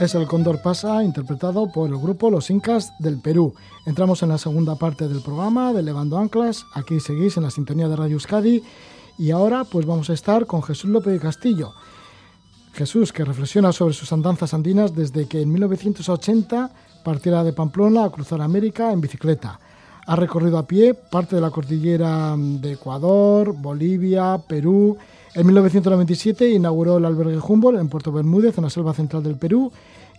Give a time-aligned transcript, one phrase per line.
[0.00, 3.52] es el Cóndor Pasa, interpretado por el grupo Los Incas del Perú.
[3.84, 6.64] Entramos en la segunda parte del programa de Levando Anclas.
[6.72, 8.62] Aquí seguís en la sintonía de Radio Euskadi.
[9.18, 11.74] Y ahora, pues vamos a estar con Jesús López de Castillo.
[12.72, 16.70] Jesús, que reflexiona sobre sus andanzas andinas desde que en 1980
[17.04, 19.60] partiera de Pamplona a cruzar América en bicicleta.
[20.06, 24.96] Ha recorrido a pie parte de la cordillera de Ecuador, Bolivia, Perú
[25.32, 29.70] en 1997 inauguró el albergue Humboldt en Puerto Bermúdez, en la selva central del Perú,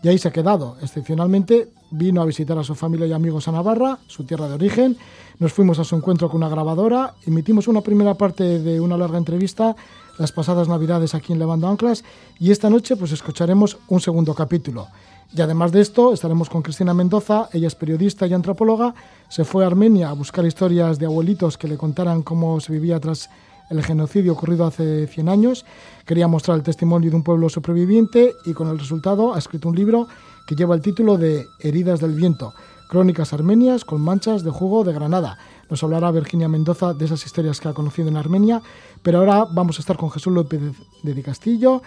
[0.02, 0.78] y ahí se ha quedado.
[0.82, 4.98] Excepcionalmente vino a visitar a su familia y amigos a Navarra, su tierra de origen.
[5.40, 9.18] Nos fuimos a su encuentro con una grabadora, emitimos una primera parte de una larga
[9.18, 9.76] entrevista
[10.18, 12.04] las pasadas navidades aquí en Levando Anclas
[12.40, 14.88] y esta noche pues escucharemos un segundo capítulo.
[15.34, 18.94] Y además de esto estaremos con Cristina Mendoza, ella es periodista y antropóloga,
[19.30, 23.00] se fue a Armenia a buscar historias de abuelitos que le contaran cómo se vivía
[23.00, 23.30] tras
[23.72, 25.66] el genocidio ocurrido hace 100 años.
[26.06, 29.76] Quería mostrar el testimonio de un pueblo superviviente y con el resultado ha escrito un
[29.76, 30.08] libro
[30.46, 32.54] que lleva el título de Heridas del Viento,
[32.90, 35.38] Crónicas Armenias con manchas de jugo de Granada.
[35.70, 38.62] Nos hablará Virginia Mendoza de esas historias que ha conocido en Armenia,
[39.02, 40.60] pero ahora vamos a estar con Jesús López
[41.02, 41.82] de Castillo,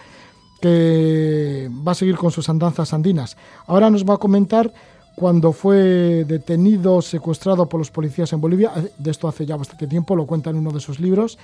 [0.63, 3.37] que va a seguir con sus andanzas andinas.
[3.67, 4.73] Ahora nos va a comentar
[5.15, 10.17] cuando fue detenido, secuestrado por los policías en Bolivia, de esto hace ya bastante tiempo,
[10.17, 11.39] lo cuenta en uno de sus libros,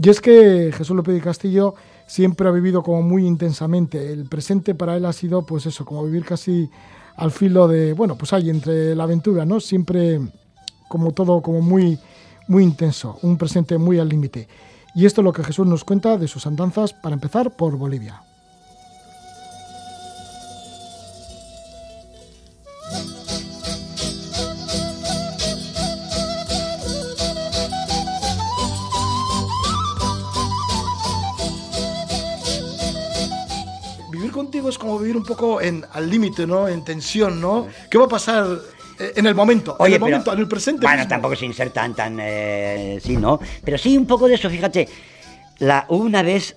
[0.00, 1.74] y es que Jesús López de Castillo
[2.06, 4.12] siempre ha vivido como muy intensamente.
[4.12, 6.70] El presente para él ha sido, pues eso, como vivir casi
[7.16, 9.58] al filo de, bueno, pues ahí entre la aventura, ¿no?
[9.58, 10.20] Siempre
[10.88, 11.98] como todo como muy,
[12.46, 14.46] muy intenso, un presente muy al límite.
[14.94, 18.22] Y esto es lo que Jesús nos cuenta de sus andanzas, para empezar, por Bolivia.
[34.30, 36.68] Contigo es como vivir un poco en, al límite, ¿no?
[36.68, 37.66] En tensión, ¿no?
[37.90, 38.46] ¿Qué va a pasar
[38.98, 40.84] eh, en el momento, en el momento, en el presente.
[40.84, 43.38] Bueno, tampoco sin ser tan, tan, eh, sí, ¿no?
[43.64, 44.88] Pero sí un poco de eso, fíjate.
[45.58, 46.56] La, una vez,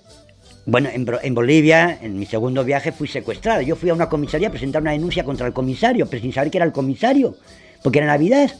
[0.66, 3.62] bueno, en, en, Bolivia, en mi segundo viaje, fui secuestrada.
[3.62, 6.50] Yo fui a una comisaría a presentar una denuncia contra el comisario, pero sin saber
[6.50, 7.36] que era el comisario,
[7.82, 8.50] porque era Navidad.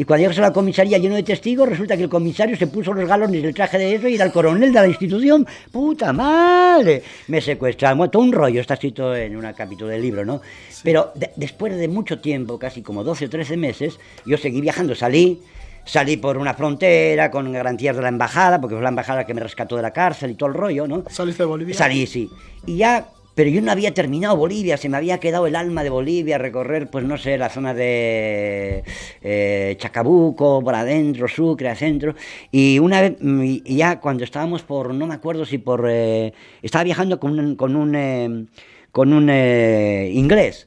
[0.00, 2.94] Y cuando llegas a la comisaría lleno de testigos, resulta que el comisario se puso
[2.94, 5.46] los galones del traje de eso y era el coronel de la institución.
[5.70, 7.02] ¡Puta madre!
[7.28, 8.10] Me secuestraron.
[8.10, 10.40] todo un rollo, está escrito en un capítulo del libro, ¿no?
[10.82, 15.42] Pero después de mucho tiempo, casi como 12 o 13 meses, yo seguí viajando, salí.
[15.84, 19.42] Salí por una frontera con garantías de la embajada, porque fue la embajada que me
[19.42, 21.04] rescató de la cárcel y todo el rollo, ¿no?
[21.10, 21.74] ¿Saliste de Bolivia?
[21.74, 22.30] Salí, sí.
[22.64, 25.90] Y ya pero yo no había terminado Bolivia, se me había quedado el alma de
[25.90, 28.84] Bolivia, recorrer, pues no sé, la zona de
[29.22, 32.14] eh, Chacabuco, por adentro, Sucre, adentro.
[32.50, 36.32] Y una vez, mm, ya cuando estábamos por, no me acuerdo si por, eh,
[36.62, 38.46] estaba viajando con un, con un, eh,
[38.92, 40.66] con un inglés.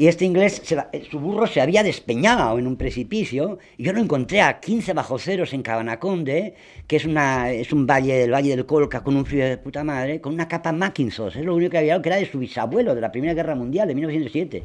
[0.00, 0.62] Y este inglés,
[1.10, 5.18] su burro se había despeñado en un precipicio, y yo lo encontré a 15 bajo
[5.18, 6.54] ceros en Cabanaconde,
[6.86, 9.82] que es, una, es un valle del Valle del Colca con un frío de puta
[9.82, 12.94] madre, con una capa Mackintosh, es lo único que había, que era de su bisabuelo
[12.94, 14.62] de la Primera Guerra Mundial, de 1907.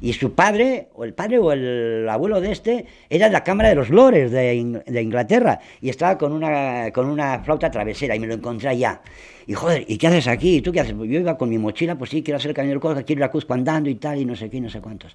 [0.00, 3.68] Y su padre, o el padre o el abuelo de este, era de la Cámara
[3.68, 8.18] de los Lores de, de Inglaterra, y estaba con una, con una flauta travesera, y
[8.18, 9.00] me lo encontré allá.
[9.46, 10.56] Y joder, ¿y qué haces aquí?
[10.56, 10.96] ¿Y tú qué haces?
[10.96, 13.24] Yo iba con mi mochila, pues sí, quiero hacer el camino del Colca, quiero ir
[13.24, 15.14] a Cusco andando y tal, y no sé qué, no sé cuántos.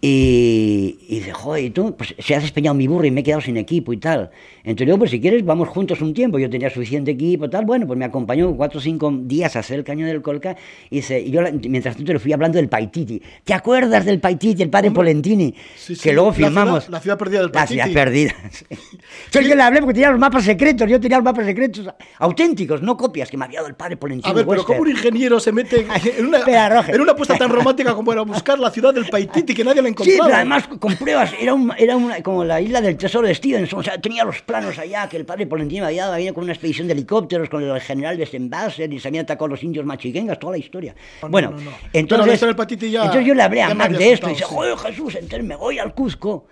[0.00, 1.96] Y, y dice, joder, ¿y tú?
[1.96, 4.30] Pues se ha despeñado mi burro y me he quedado sin equipo y tal.
[4.62, 6.38] Entonces yo, pues si quieres, vamos juntos un tiempo.
[6.38, 7.64] Yo tenía suficiente equipo y tal.
[7.64, 10.56] Bueno, pues me acompañó cuatro o cinco días a hacer el cañón del Colca.
[10.90, 13.22] Y, dice, y yo, mientras tanto, le fui hablando del Paititi.
[13.42, 15.54] ¿Te acuerdas del Paititi, el padre Polentini?
[16.02, 16.88] que luego filmamos.
[16.90, 17.78] La ciudad, perdida del Paititi.
[17.78, 18.34] La ciudad perdida.
[19.32, 20.88] yo le hablé porque tenía los mapas secretos.
[20.90, 21.88] Yo tenía los mapas secretos
[22.18, 24.30] auténticos, no copias, que me había dado el padre Polentini.
[24.30, 25.86] A ver, pero ¿cómo un ingeniero se mete
[26.18, 26.40] en una,
[26.88, 29.90] en una apuesta tan romántica como era buscar la ciudad del Paititi que nadie la
[29.90, 30.24] encontraba?
[30.24, 33.82] pero además con pruebas, era, era una, como la isla del tesoro de Stevenson, o
[33.82, 36.86] sea, tenía los planos allá que el padre Polentino había dado, había con una expedición
[36.86, 40.38] de helicópteros, con el general de Sembasser y se habían atacado a los indios machiquengas,
[40.38, 40.94] toda la historia.
[41.28, 41.54] bueno,
[41.92, 45.56] entonces, entonces yo le hablé a Mac de esto y dice, joder Jesús, entonces me
[45.56, 46.46] voy al Cusco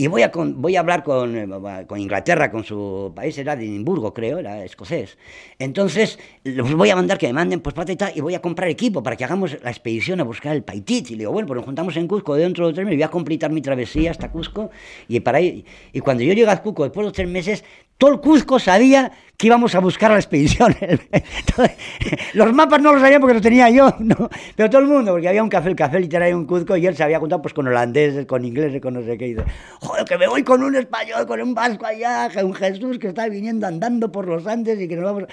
[0.00, 3.64] y voy a, voy a hablar con, eh, con, Inglaterra, con su país, era de
[3.64, 5.18] Edimburgo, creo, era escocés.
[5.58, 9.02] Entonces, los voy a mandar que me manden pues plata y voy a comprar equipo
[9.02, 11.10] para que hagamos la expedición a buscar el Paitit.
[11.10, 13.10] Y le digo, bueno, pues nos juntamos en Cusco dentro de tres meses, voy a
[13.10, 14.70] completar mi travesía hasta Cusco.
[15.08, 15.64] Y, para y
[16.04, 17.64] cuando yo llego a Cusco, después de tres meses,
[17.98, 20.74] todo el Cuzco sabía que íbamos a buscar a la expedición.
[22.34, 24.28] los mapas no los sabían porque los tenía yo, ¿no?
[24.56, 26.96] pero todo el mundo, porque había un café, el café literario en Cuzco, y él
[26.96, 29.28] se había contado pues con holandeses, con ingleses, con no sé qué.
[29.28, 29.44] Y dice,
[29.80, 33.28] joder, que me voy con un español, con un vasco allá, un Jesús que está
[33.28, 35.24] viniendo andando por los Andes y que nos vamos...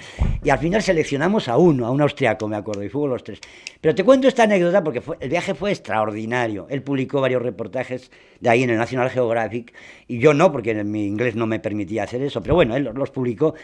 [0.44, 3.40] Y al final seleccionamos a uno, a un austriaco, me acuerdo, y fuimos los tres.
[3.81, 6.68] Pero te cuento esta anécdota porque el viaje fue extraordinario.
[6.69, 9.74] Él publicó varios reportajes de ahí en el National Geographic,
[10.08, 13.10] y yo no, porque mi inglés no me permitía hacer eso, pero bueno, él los
[13.10, 13.56] publicó.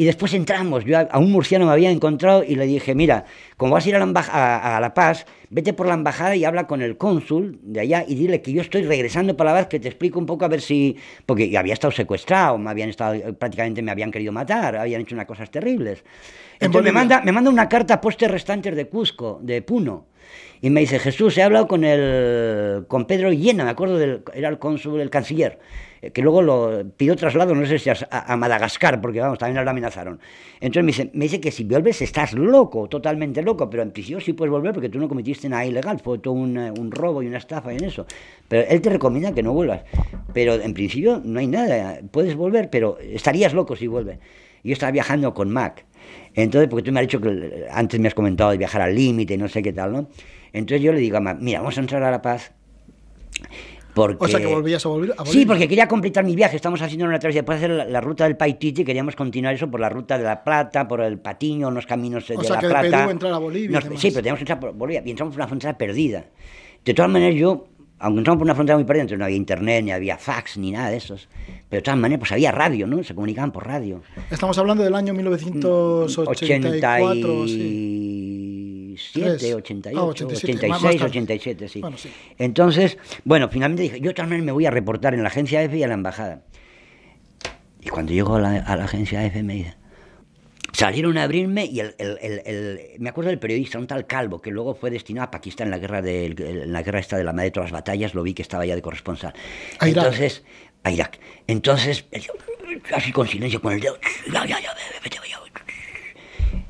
[0.00, 3.24] Y después entramos, yo a, un murciano me había encontrado y le dije, mira,
[3.56, 6.68] como vas a ir a la, a, la Paz, vete por la embajada y habla
[6.68, 9.80] con el cónsul de allá y dile que yo estoy regresando para la Paz, que
[9.80, 10.96] te explico un poco a ver si...
[11.26, 15.26] Porque había estado secuestrado, me habían estado, prácticamente me habían querido matar, habían hecho unas
[15.26, 16.04] cosas terribles.
[16.60, 20.06] Entonces me manda, me manda una carta a postes restantes de Cusco, de Puno.
[20.60, 24.48] Y me dice, Jesús, he hablado con el con Pedro Llena, me acuerdo, del, era
[24.48, 25.58] el cónsul, el canciller.
[26.00, 29.70] Eh, que luego lo pidió traslado, no sé si a, Madagascar, porque vamos, también lo
[29.70, 30.20] amenazaron.
[30.60, 34.20] Entonces me dice, me dice que si vuelves estás loco, totalmente loco, pero en principio
[34.20, 37.22] sí puedes volver porque tú no cometiste nada ilegal, fue todo un, eh, un robo
[37.22, 38.06] y una estafa en eso.
[38.48, 39.82] Pero él te recomienda que no vuelvas.
[40.32, 44.18] Pero en principio no hay nada, puedes volver, pero estarías loco si vuelves.
[44.62, 45.84] Yo estaba viajando con Mac.
[46.34, 49.36] Entonces, porque tú me has dicho que antes me has comentado de viajar al límite,
[49.36, 50.08] no sé qué tal, ¿no?
[50.52, 52.52] Entonces yo le digo a Mac, mira, vamos a entrar a La Paz
[53.98, 56.56] o sea, que volvías a volver a Sí, porque quería completar mi viaje.
[56.56, 57.42] Estamos haciendo una travesía.
[57.42, 60.42] Después de hacer la, ruta del Paititi, queríamos continuar eso por la ruta de La
[60.42, 62.90] Plata, por el Patiño, unos caminos de sea, La que Plata.
[62.90, 63.80] Perú entrar a Bolivia.
[63.80, 65.02] sí, pero teníamos que entrar por Bolivia.
[65.04, 66.24] Y entramos por una frontera perdida.
[66.84, 67.66] De todas maneras, yo,
[67.98, 70.70] aunque entramos por una frontera muy perdida, entonces no había internet, ni había fax, ni
[70.70, 71.28] nada de esos.
[71.68, 73.04] Pero de todas maneras, pues había radio, ¿no?
[73.04, 74.00] Se comunicaban por radio.
[74.30, 78.17] Estamos hablando del año 1984, sí.
[78.98, 81.82] 87, 88, 86, 87, sí.
[82.38, 85.82] Entonces, bueno, finalmente dije, yo también me voy a reportar en la agencia F y
[85.82, 86.42] a la embajada.
[87.80, 89.74] Y cuando llego a la, agencia F me dice,
[90.72, 91.94] salieron a abrirme y el,
[92.98, 95.78] me acuerdo del periodista, un tal Calvo, que luego fue destinado a Pakistán en la
[95.78, 98.34] guerra de, en la guerra esta de la madre de todas las batallas, lo vi
[98.34, 99.32] que estaba ya de corresponsal.
[99.78, 100.44] A Entonces,
[100.82, 101.18] a Irak.
[101.46, 102.04] Entonces,
[102.94, 103.98] así con silencio, con el dedo,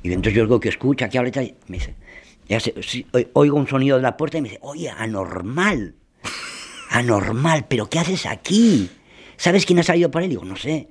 [0.03, 1.95] y entonces yo digo que escucha, que habla y tal, me dice,
[2.49, 2.59] ya
[3.35, 5.95] oigo un sonido de la puerta y me dice, oye, anormal,
[6.91, 8.91] anormal, pero ¿qué haces aquí?
[9.37, 10.31] ¿Sabes quién ha salido por él?
[10.31, 10.89] Digo, no sé.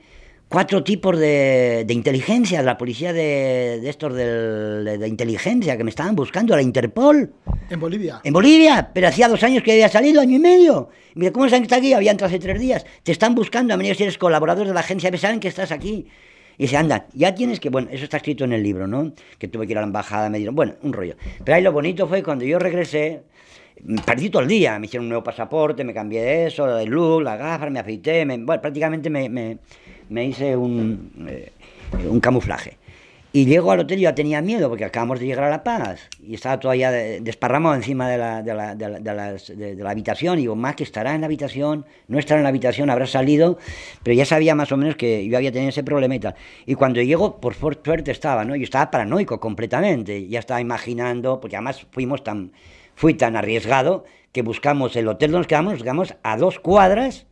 [0.49, 5.83] Cuatro tipos de, de inteligencia, de la policía de, de estos de, de, inteligencia que
[5.83, 7.33] me estaban buscando, la Interpol.
[7.69, 8.21] ¿En Bolivia?
[8.23, 10.89] En Bolivia, pero hacía dos años que había salido, año y medio.
[11.15, 11.91] Mira, ¿cómo saben que está aquí?
[11.91, 12.85] Había entrado hace tres días.
[13.03, 16.07] Te están buscando, a menos si eres colaborador de la agencia, saben que estás aquí.
[16.57, 19.13] Y dice, anda, ya tienes que, bueno, eso está escrito en el libro, ¿no?
[19.37, 21.15] Que tuve que ir a la embajada, me dieron, bueno, un rollo.
[21.43, 23.21] Pero ahí lo bonito fue cuando yo regresé,
[24.05, 27.21] perdí todo el día, me hicieron un nuevo pasaporte, me cambié de eso, de look,
[27.21, 29.57] las gafas, me afeité, bueno, prácticamente me,
[30.09, 31.51] me, hice un, eh,
[32.09, 32.77] un camuflaje.
[33.37, 36.09] Y llego al hotel y ya tenía miedo porque acabamos de llegar a La Paz
[36.19, 40.39] y estaba todavía desparramado encima de la, de la, de la, habitación.
[40.39, 43.59] Y digo, más que estará en la habitación, no estará en la habitación, habrá salido,
[44.01, 46.33] pero ya sabía más o menos que yo había tenido ese problema y tal.
[46.65, 48.55] Y cuando llego, por suerte estaba, ¿no?
[48.55, 52.53] Yo estaba paranoico completamente, ya estaba imaginando, porque además fuimos tan,
[52.95, 57.27] fui tan arriesgado que buscamos el hotel donde nos quedamos, nos quedamos a dos cuadras,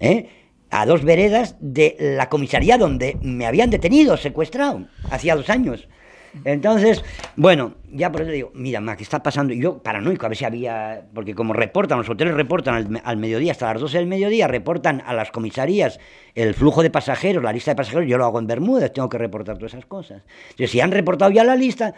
[0.00, 0.28] ¿eh?
[0.70, 5.88] A dos veredas de la comisaría donde me habían detenido, secuestrado, hacía dos años.
[6.44, 7.02] Entonces,
[7.36, 9.54] bueno, ya por eso digo, mira, ma, ¿qué está pasando?
[9.54, 13.52] Y yo, paranoico, a ver si había, porque como reportan, los hoteles reportan al, mediodía,
[13.52, 15.98] hasta las 12 del mediodía, reportan a las comisarías
[16.34, 19.18] el flujo de pasajeros, la lista de pasajeros, yo lo hago en Bermúdez, tengo que
[19.18, 20.22] reportar todas esas cosas.
[20.50, 21.94] Entonces, si han reportado ya la lista,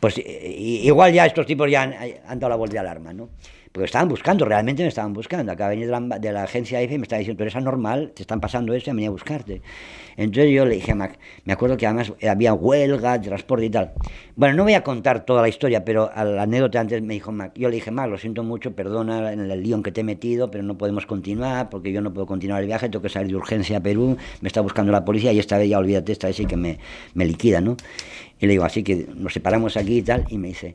[0.00, 1.94] pues igual ya estos tipos ya han,
[2.26, 3.28] han dado la voz de alarma, ¿no?
[3.72, 5.54] Porque estaban buscando, realmente me estaban buscando.
[5.54, 8.12] De venir de la, de la agencia EFE y me estaba diciendo, tú eres anormal,
[8.14, 9.62] te están pasando esto y venía a buscarte.
[10.16, 13.92] Entonces yo le dije a Mac, me acuerdo que además había huelga, transporte y tal.
[14.36, 17.32] Bueno, no voy a contar toda la historia, pero a la anécdota antes me dijo
[17.32, 20.02] Mac, yo le dije, Mac, lo siento mucho, perdona en el lío en que te
[20.02, 23.08] he metido, pero no podemos continuar porque yo no puedo continuar el viaje, tengo que
[23.08, 26.12] salir de urgencia a Perú, me está buscando la policía y esta vez ya olvídate,
[26.12, 26.78] esta vez sí que me
[27.14, 27.76] liquida, ¿no?
[28.38, 30.74] Y le digo, así que nos separamos aquí y tal, y me dice,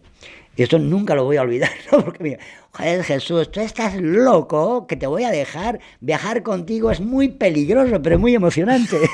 [0.58, 2.04] y esto nunca lo voy a olvidar, ¿no?
[2.04, 2.40] Porque mira,
[2.72, 5.80] joder, Jesús, tú estás loco, que te voy a dejar.
[6.02, 8.98] Viajar contigo es muy peligroso, pero muy emocionante.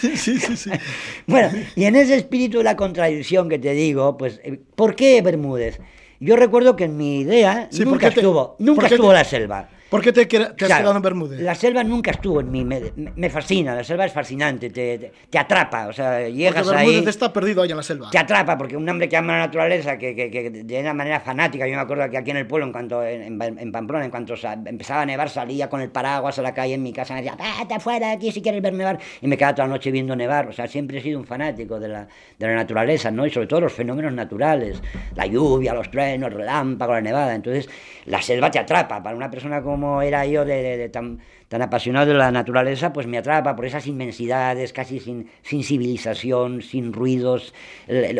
[0.00, 0.70] Sí, sí, sí.
[1.26, 5.22] Bueno, y en ese espíritu de la contradicción que te digo, pues, eh, ¿por qué
[5.22, 5.78] Bermúdez?
[6.18, 9.68] Yo recuerdo que en mi idea nunca estuvo, nunca estuvo la selva.
[9.92, 11.38] ¿Por qué te, has quedado en Bermúdez?
[11.42, 15.88] La selva nunca estuvo en mí, me, fascina, la selva es fascinante, te, te, atrapa,
[15.88, 18.08] o sea, llegas porque Bermúdez está perdido ahí en la selva.
[18.10, 21.66] Te atrapa, porque un hombre que ama la naturaleza, que, que, de una manera fanática,
[21.66, 24.32] yo me acuerdo que aquí en el pueblo, en cuanto en, Pamplona, en cuanto
[24.64, 27.36] empezaba a nevar, salía con el paraguas a la calle en mi casa, me decía,
[27.60, 30.48] vete afuera aquí si quieres ver nevar, y me quedaba toda la noche viendo nevar,
[30.48, 32.08] o sea, siempre he sido un fanático de la,
[32.38, 33.26] de la naturaleza, ¿no?
[33.26, 34.82] Y sobre todo los fenómenos naturales,
[35.14, 37.68] la lluvia, los truenos, el relámpago, la nevada, entonces
[38.06, 41.20] la selva te atrapa, para una persona como era yo de de, tan,
[41.52, 46.62] tan apasionado de la naturaleza, pues me atrapa por esas inmensidades, casi sin, sin civilización,
[46.62, 47.52] sin ruidos,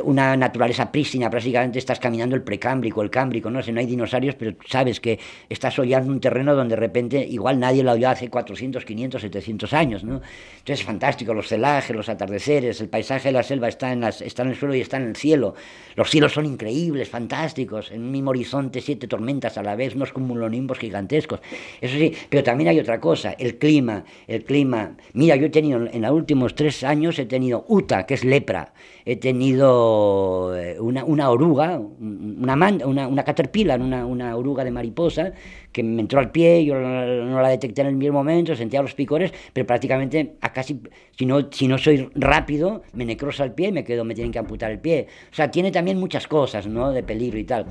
[0.04, 4.34] una naturaleza prístina, prácticamente estás caminando el precámbrico, el cámbrico, no sé, no hay dinosaurios,
[4.34, 8.28] pero sabes que estás hollando un terreno donde de repente igual nadie lo oyó hace
[8.28, 10.16] 400, 500, 700 años, ¿no?
[10.16, 14.20] Entonces es fantástico, los celajes, los atardeceres, el paisaje de la selva está en, las,
[14.20, 15.54] está en el suelo y está en el cielo,
[15.96, 20.12] los cielos son increíbles, fantásticos, en un mismo horizonte siete tormentas a la vez, unos
[20.12, 21.40] cumulonimbos gigantescos,
[21.80, 24.96] eso sí, pero también hay otra cosa, el clima, el clima.
[25.14, 28.72] Mira, yo he tenido en los últimos tres años, he tenido UTA, que es lepra,
[29.04, 35.32] he tenido eh, una, una oruga, una, una, una caterpillar, una, una oruga de mariposa,
[35.72, 38.94] que me entró al pie, yo no, la detecté en el mismo momento, sentía los
[38.94, 40.80] picores, pero prácticamente a casi,
[41.16, 44.32] si no, si no soy rápido, me necrosa el pie y me quedo, me tienen
[44.32, 45.06] que amputar el pie.
[45.30, 46.90] O sea, tiene también muchas cosas, ¿no?
[46.92, 47.66] De peligro y tal.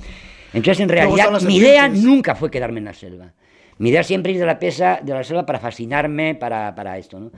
[0.53, 3.33] Entonces, en realidad, mi idea nunca fue quedarme en la selva.
[3.81, 7.19] Mi idea siempre ir de la pesa, de la selva para fascinarme para, para esto,
[7.19, 7.31] ¿no?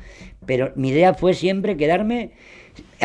[0.45, 2.31] Pero mi idea fue siempre quedarme...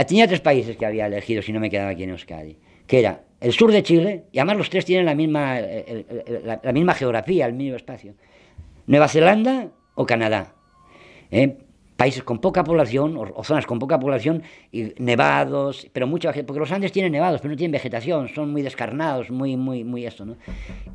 [0.08, 3.22] Tenía tres países que había elegido si no me quedaba aquí en Euskadi, que era
[3.40, 7.52] el sur de Chile, y además los tres tienen la misma, la, misma geografía, el
[7.52, 8.14] mismo espacio.
[8.88, 10.54] Nueva Zelanda o Canadá.
[11.30, 11.58] ¿eh?
[11.98, 16.70] Países con poca población o, zonas con poca población y nevados, pero mucha porque los
[16.70, 20.36] Andes tienen nevados, pero no tienen vegetación, son muy descarnados, muy muy muy esto, ¿no?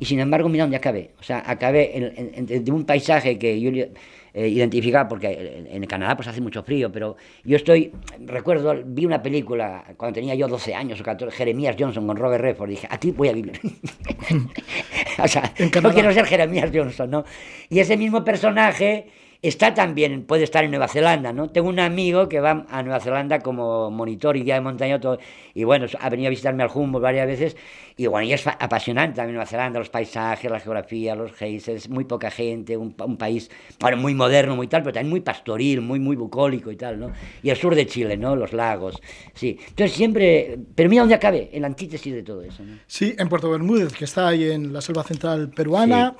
[0.00, 3.70] Y sin embargo, mira dónde acabé, o sea, acabé en, de un paisaje que yo
[3.70, 9.20] eh, identificaba porque en Canadá pues hace mucho frío, pero yo estoy recuerdo vi una
[9.20, 13.10] película cuando tenía yo 12 años o 14, Jeremías Johnson con Robert Redford, dije, aquí
[13.10, 13.60] voy a vivir.
[15.22, 17.24] o sea, no quiero ser Jeremías Johnson, ¿no?
[17.68, 19.06] Y ese mismo personaje
[19.44, 21.50] Está también, puede estar en Nueva Zelanda, ¿no?
[21.50, 25.18] Tengo un amigo que va a Nueva Zelanda como monitor y guía de montaña, todo,
[25.52, 27.56] y bueno, ha venido a visitarme al Humboldt varias veces,
[27.94, 32.04] y bueno, y es apasionante también Nueva Zelanda, los paisajes, la geografía, los geysers, muy
[32.04, 36.16] poca gente, un, país, bueno, muy moderno, muy tal, pero también muy pastoril, muy, muy
[36.16, 37.12] bucólico y tal, ¿no?
[37.42, 38.36] Y el sur de Chile, ¿no?
[38.36, 38.98] Los lagos,
[39.34, 39.58] sí.
[39.68, 42.78] Entonces siempre, pero mira dónde acabe, en la antítesis de todo eso, ¿no?
[42.86, 46.16] Sí, en Puerto Bermúdez, que está ahí en la selva central peruana,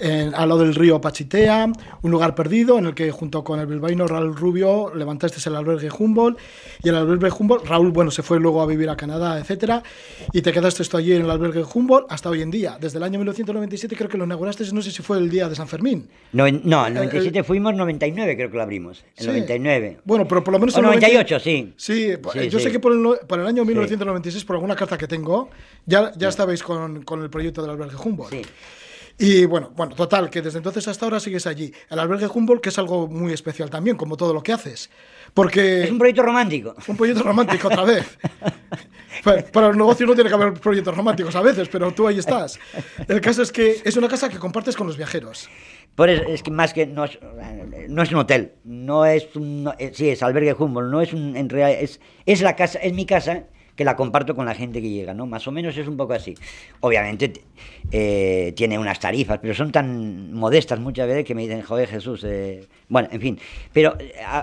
[0.00, 4.06] al lado del río Pachitea, un lugar perdido, en el que junto con el bilbaíno
[4.06, 6.38] Raúl Rubio levantaste el albergue Humboldt
[6.82, 9.82] y el albergue Humboldt, Raúl, bueno, se fue luego a vivir a Canadá, etcétera,
[10.32, 12.78] y te quedaste esto allí en el albergue Humboldt hasta hoy en día.
[12.80, 15.54] Desde el año 1997 creo que lo inauguraste, no sé si fue el día de
[15.54, 16.08] San Fermín.
[16.32, 19.98] No, no el 97 eh, fuimos, 99 creo que lo abrimos, el 99.
[20.04, 20.76] Bueno, pero por lo menos...
[20.76, 21.74] el 98, sí.
[21.76, 22.14] Sí,
[22.50, 25.50] yo sé que por el, año 1996, por alguna carta que tengo,
[25.86, 28.32] ya, ya estabais con, con el proyecto del albergue Humboldt.
[28.32, 28.42] Sí.
[29.18, 31.72] Y bueno, bueno, total, que desde entonces hasta ahora sigues allí.
[31.90, 34.90] El albergue Humboldt, que es algo muy especial también, como todo lo que haces.
[35.34, 35.84] Porque...
[35.84, 36.74] Es un proyecto romántico.
[36.88, 38.18] Un proyecto romántico otra vez.
[39.52, 42.58] Para los negocios no tiene que haber proyectos románticos a veces, pero tú ahí estás.
[43.06, 45.48] El caso es que es una casa que compartes con los viajeros.
[45.94, 47.18] Por es que más que no es,
[47.88, 51.36] no es un hotel, no es un, eh, sí es albergue Humboldt, no es un,
[51.36, 53.44] en realidad es, es la casa, es mi casa
[53.76, 55.26] que la comparto con la gente que llega, ¿no?
[55.26, 56.34] Más o menos es un poco así.
[56.80, 57.32] Obviamente
[57.90, 62.24] eh, tiene unas tarifas, pero son tan modestas muchas veces que me dicen, joder Jesús,
[62.24, 62.66] eh".
[62.88, 63.40] bueno, en fin.
[63.72, 63.96] Pero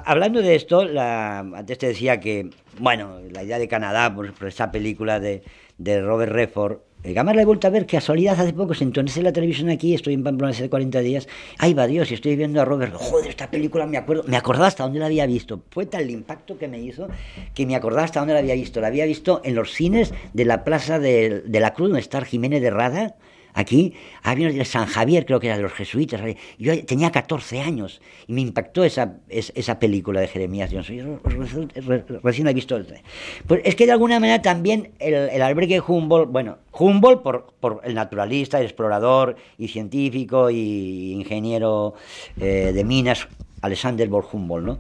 [0.05, 4.71] hablando de esto, antes te decía que, bueno, la idea de Canadá, por, por esa
[4.71, 5.43] película de,
[5.77, 9.23] de Robert Redford, el Gamar la he vuelto a ver, casualidad, hace poco se entonces
[9.23, 11.27] la televisión aquí, estoy en Pamplona hace 40 días,
[11.57, 14.67] ay va Dios, y estoy viendo a Robert, joder, esta película me acuerdo, me acordaba
[14.67, 17.07] hasta dónde la había visto, fue tal el impacto que me hizo
[17.53, 20.45] que me acordaba hasta dónde la había visto, la había visto en los cines de
[20.45, 23.15] la Plaza de, de la Cruz, donde está Jiménez de Rada,
[23.53, 26.21] Aquí había de San Javier, creo que era de los jesuitas.
[26.57, 30.95] Yo tenía 14 años y me impactó esa, esa película de Jeremías Johnson.
[30.95, 31.19] Yo
[32.23, 32.79] recién he visto.
[33.47, 37.81] Pues es que de alguna manera también el, el albergue Humboldt, bueno, Humboldt por, por,
[37.83, 41.95] el naturalista, el explorador y científico y ingeniero
[42.39, 43.27] eh, de minas,
[43.61, 44.79] Alexander von Humboldt, ¿no?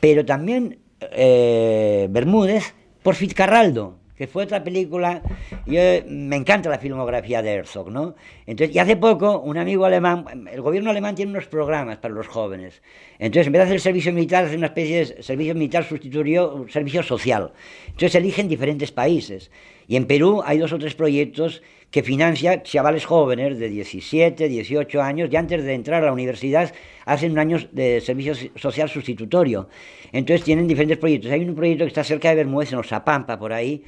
[0.00, 0.78] Pero también
[1.12, 5.22] eh, Bermúdez por Fitzcarraldo que fue otra película,
[5.66, 8.14] yo, me encanta la filmografía de Herzog, ¿no?
[8.46, 12.28] Entonces, y hace poco, un amigo alemán, el gobierno alemán tiene unos programas para los
[12.28, 12.82] jóvenes,
[13.18, 17.02] entonces en vez de hacer servicio militar, hace una especie de servicio militar sustituyó servicio
[17.02, 17.52] social,
[17.86, 19.50] entonces eligen diferentes países,
[19.88, 25.02] Y en Perú hay dos o tres proyectos que financia chavales jóvenes de 17, 18
[25.02, 26.72] años, y antes de entrar a la universidad
[27.04, 29.68] hacen un año de servicio social sustitutorio.
[30.10, 31.30] Entonces tienen diferentes proyectos.
[31.30, 33.84] Hay un proyecto que está cerca de Bermúdez, en Osapampa, por ahí,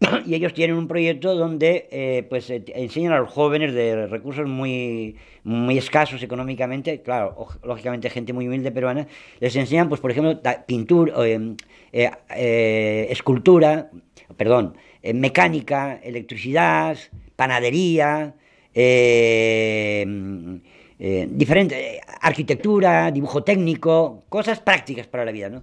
[0.26, 4.48] y ellos tienen un proyecto donde eh, pues eh, enseñan a los jóvenes de recursos
[4.48, 9.06] muy, muy escasos económicamente, claro, lógicamente gente muy humilde peruana,
[9.38, 11.14] les enseñan, pues por ejemplo, pintura,
[11.92, 13.88] eh, escultura,
[14.36, 14.74] perdón,
[15.14, 16.98] mecánica, electricidad,
[17.36, 18.34] panadería,
[21.28, 25.62] diferente, arquitectura, dibujo técnico, cosas prácticas para la vida, ¿no?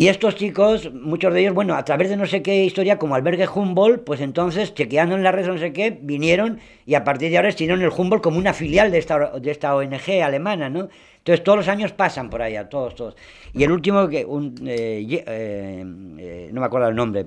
[0.00, 3.14] Y estos chicos, muchos de ellos, bueno, a través de no sé qué historia, como
[3.14, 7.28] albergue Humboldt, pues entonces, chequeando en la red no sé qué, vinieron y a partir
[7.28, 10.88] de ahora estuvieron el Humboldt como una filial de esta, de esta ONG alemana, ¿no?
[11.18, 13.14] Entonces todos los años pasan por allá, todos, todos.
[13.52, 15.84] Y el último, que un, eh, eh,
[16.18, 17.26] eh, no me acuerdo el nombre,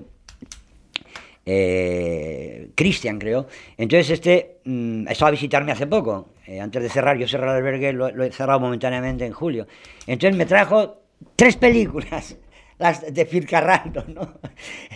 [1.45, 3.47] Cristian creo.
[3.77, 6.29] Entonces este mmm, estaba a visitarme hace poco,
[6.61, 9.67] antes de cerrar, yo cerré el albergue, lo, lo he cerrado momentáneamente en julio.
[10.07, 11.01] Entonces me trajo
[11.35, 12.37] tres películas
[12.77, 14.39] las de Fitzcarraldo, ¿no?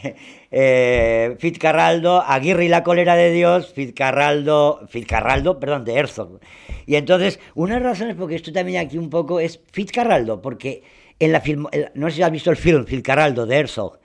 [0.51, 6.39] eh, Fitzcarraldo, Aguirre y la cólera de Dios, Fitzcarraldo, Fitzcarraldo, perdón, de Herzog.
[6.85, 10.83] Y entonces, una de las razones porque esto también aquí un poco es Fitzcarraldo, porque
[11.19, 13.99] en la film, no sé si has visto el film Fitzcarraldo de Herzog,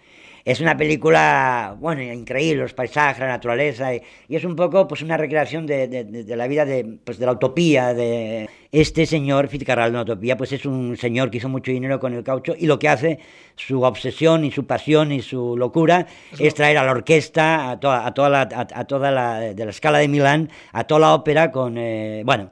[0.45, 5.17] es una película, bueno, increíble, los paisajes, la naturaleza, y, es un poco pues una
[5.17, 10.01] recreación de, de, de, la vida de, pues, de la utopía, de este señor Fitzcarraldo,
[10.01, 12.79] una utopía, pues es un señor que hizo mucho dinero con el caucho y lo
[12.79, 13.19] que hace,
[13.55, 16.43] su obsesión y su pasión y su locura Eso.
[16.43, 19.65] es traer a la orquesta, a toda, a toda, la, a, a toda la, de
[19.65, 22.51] la escala de Milán, a toda la ópera con, eh, bueno...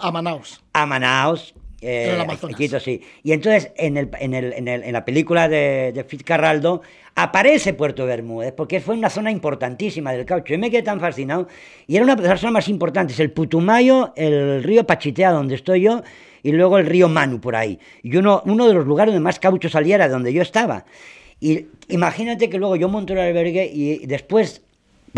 [0.00, 0.62] a Manaus.
[0.72, 2.18] A Manaus, eh.
[2.56, 3.00] Quito, sí.
[3.22, 6.82] Y entonces, en, el, en, el, en, el, en la película de, de Fitzcarraldo,
[7.14, 10.54] aparece Puerto Bermúdez, porque fue una zona importantísima del caucho.
[10.54, 11.48] Yo me quedé tan fascinado.
[11.86, 15.82] Y era una de las zonas más importantes, el Putumayo, el río Pachitea, donde estoy
[15.82, 16.02] yo,
[16.42, 17.78] y luego el río Manu, por ahí.
[18.02, 20.84] Y uno, uno de los lugares donde más caucho salía era donde yo estaba.
[21.40, 24.62] Y imagínate que luego yo monto el albergue y después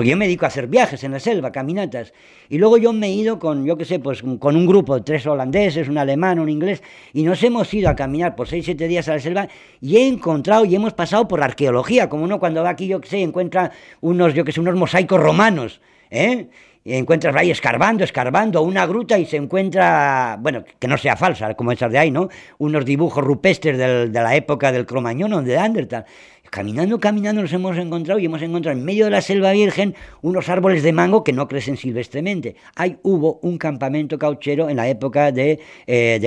[0.01, 2.15] porque yo me dedico a hacer viajes en la selva, caminatas.
[2.49, 5.27] Y luego yo me he ido con, yo qué sé, pues con un grupo, tres
[5.27, 6.83] holandeses, un alemán, un inglés,
[7.13, 10.09] y nos hemos ido a caminar por seis, siete días a la selva y he
[10.09, 13.73] encontrado y hemos pasado por arqueología, como uno cuando va aquí, yo qué sé, encuentra
[14.01, 16.49] unos, yo qué sé, unos mosaicos romanos, ¿eh?
[16.83, 21.53] Y encuentras ahí escarbando, escarbando una gruta y se encuentra, bueno, que no sea falsa,
[21.53, 22.31] como esas de ahí, ¿no?
[22.57, 26.07] Unos dibujos rupestres del, de la época del Cromañón o de Andertal.
[26.51, 30.49] Caminando, caminando nos hemos encontrado y hemos encontrado en medio de la selva virgen unos
[30.49, 32.57] árboles de mango que no crecen silvestremente.
[32.75, 36.27] Ahí hubo un campamento cauchero en la época de, eh, de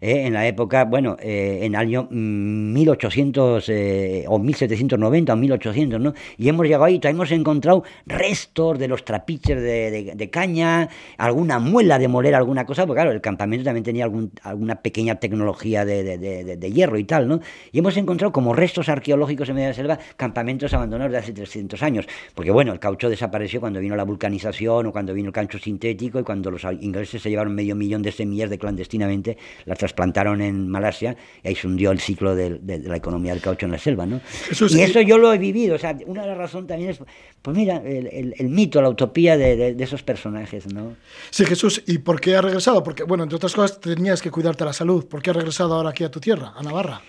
[0.00, 6.00] eh, en la época, bueno, eh, en el año 1800 eh, o 1790 o 1800,
[6.00, 6.14] ¿no?
[6.38, 11.98] Y hemos llegado ahí y hemos encontrado restos de los trapiches de, caña, alguna muela
[11.98, 16.72] de moler alguna cosa, porque claro, el campamento también tenía alguna pequeña tecnología de, de,
[16.72, 17.40] hierro y tal, ¿no?
[17.72, 21.32] Y hemos encontrado como restos arqueológicos en medio de la selva, campamentos abandonados de hace
[21.32, 22.06] 300 años.
[22.34, 26.20] Porque bueno, el caucho desapareció cuando vino la vulcanización o cuando vino el caucho sintético
[26.20, 30.68] y cuando los ingleses se llevaron medio millón de semillas de clandestinamente, las trasplantaron en
[30.68, 33.72] Malasia y ahí se hundió el ciclo de, de, de la economía del caucho en
[33.72, 34.20] la selva, ¿no?
[34.50, 34.78] Eso sí.
[34.78, 35.74] Y eso yo lo he vivido.
[35.74, 37.00] O sea, una de las razones también es,
[37.42, 40.96] pues mira, el, el, el mito, la utopía de, de, esos personajes, ¿no?
[41.30, 42.82] Sí, Jesús, ¿y por qué has regresado?
[42.82, 45.06] Porque, bueno, entre otras cosas, tenías que cuidarte la salud.
[45.06, 47.00] ¿Por qué has regresado ahora aquí a tu tierra, a Navarra?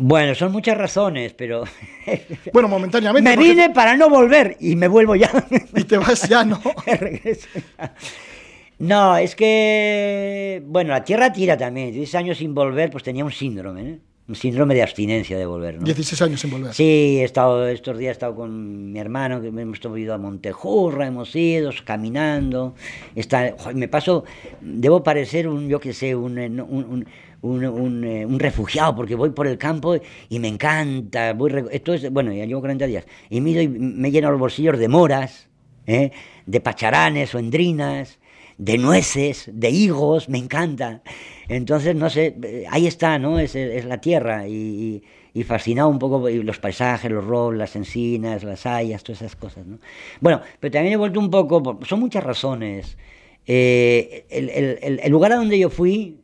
[0.00, 1.64] Bueno, son muchas razones, pero...
[2.52, 3.28] Bueno, momentáneamente...
[3.28, 3.48] Me porque...
[3.50, 5.30] vine para no volver y me vuelvo ya.
[5.74, 6.60] Y te vas ya, ¿no?
[6.86, 7.48] Regreso.
[8.78, 10.62] No, es que...
[10.66, 11.90] Bueno, la tierra tira también.
[11.90, 13.98] 16 años sin volver, pues tenía un síndrome, ¿eh?
[14.28, 15.84] Un síndrome de abstinencia de volver, ¿no?
[15.84, 16.74] 16 años sin volver.
[16.74, 21.06] Sí, he estado, estos días he estado con mi hermano, que hemos ido a Montejurra,
[21.06, 22.74] hemos ido caminando.
[23.16, 24.24] Está, me paso,
[24.60, 27.06] debo parecer un, yo qué sé, un, un, un
[27.42, 29.96] un, eh, un, refugiado porque voy por el campo
[30.28, 31.32] y me encanta.
[31.32, 33.06] Voy, esto es, bueno, llevo 40 días.
[33.30, 35.48] Y me, y me lleno los bolsillos de moras,
[35.86, 36.10] ¿eh?
[36.46, 38.18] de pacharanes o endrinas,
[38.56, 41.02] de nueces, de higos, me encanta.
[41.48, 43.38] Entonces, no sé, ahí está, ¿no?
[43.38, 48.42] Es, es la tierra y, y, fascinado un poco los paisajes, los robles, las encinas,
[48.42, 49.78] las hayas, todas esas cosas, ¿no?
[50.20, 52.98] Bueno, pero también he vuelto un poco, son muchas razones.
[53.46, 56.18] Eh, el, el, el lugar a donde yo fui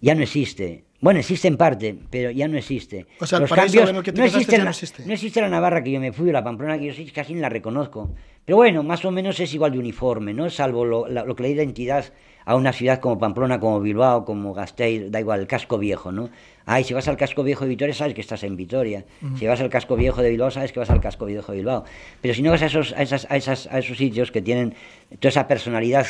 [0.00, 0.84] ya no existe.
[1.00, 3.06] Bueno, existe en parte, pero ya no existe.
[3.20, 5.04] O sea, Los cambios en el que te no, existe ya la, no existe.
[5.06, 7.34] no existe la Navarra que yo me fui, o la Pamplona que yo sí, casi
[7.34, 8.10] ni la reconozco.
[8.44, 10.50] Pero bueno, más o menos es igual de uniforme, ¿no?
[10.50, 12.12] Salvo lo, la- lo que le da identidad
[12.44, 16.30] a una ciudad como Pamplona, como Bilbao, como Gasteiz, da igual, el casco viejo, ¿no?
[16.66, 19.04] Ay, si vas al casco viejo de Vitoria, sabes que estás en Vitoria.
[19.38, 21.84] Si vas al casco viejo de Bilbao, sabes que vas al casco viejo de Bilbao.
[22.22, 24.74] Pero si no vas a esos, a esas, a esas, a esos sitios que tienen
[25.20, 26.06] toda esa personalidad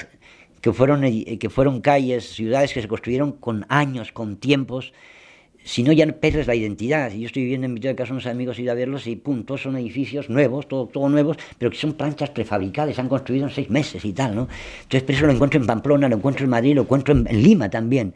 [0.60, 4.92] que fueron, eh, que fueron calles, ciudades que se construyeron con años, con tiempos,
[5.64, 7.12] si no ya pierdes la identidad.
[7.12, 9.76] Yo estoy viviendo en Vitoria, que son unos amigos, ido a verlos y pum, son
[9.76, 13.68] edificios nuevos, todo, todo nuevos, pero que son planchas prefabricadas, se han construido en seis
[13.68, 14.48] meses y tal, ¿no?
[14.82, 17.42] Entonces, por eso lo encuentro en Pamplona, lo encuentro en Madrid, lo encuentro en, en
[17.42, 18.14] Lima también.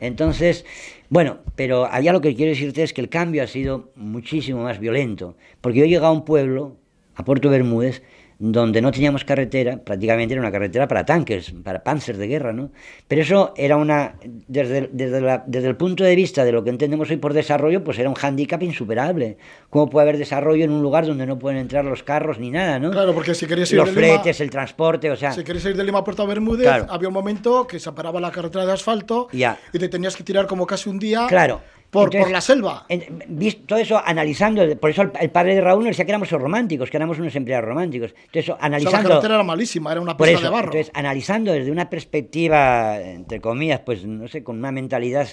[0.00, 0.64] Entonces,
[1.08, 4.80] bueno, pero allá lo que quiero decirte es que el cambio ha sido muchísimo más
[4.80, 6.76] violento, porque yo he llegado a un pueblo,
[7.14, 8.02] a Puerto Bermúdez,
[8.40, 12.70] donde no teníamos carretera, prácticamente era una carretera para tanques, para panzers de guerra, ¿no?
[13.08, 14.14] Pero eso era una,
[14.46, 17.34] desde, el- desde, la- desde el punto de vista de lo que entendemos hoy por
[17.34, 19.38] desarrollo, pues era un hándicap insuperable.
[19.70, 22.78] ¿Cómo puede haber desarrollo en un lugar donde no pueden entrar los carros ni nada,
[22.78, 22.92] ¿no?
[22.92, 25.32] Claro, porque si querías ir los de Lima- fletes, el transporte, o sea...
[25.32, 26.86] Si querías ir de Lima a Puerto Bermúdez, Claro.
[26.90, 29.58] había un momento que se paraba la carretera de asfalto Ya.
[29.72, 31.60] y te tenías que tirar como casi un día Claro.
[31.90, 32.84] Por, Entonces, por la selva.
[32.88, 36.10] en- vis- todo eso analizando, por eso el, el padre de Raúl nos decía que
[36.10, 38.10] éramos los románticos, que éramos unos empleados románticos.
[38.10, 39.08] Entonces, eso, O sea, la analizando...
[39.08, 40.66] carretera era malísima, era una Por pista eso, de barro.
[40.72, 45.28] entonces, analizando desde una perspectiva, entre comillas, pues no sé, con una mentalidad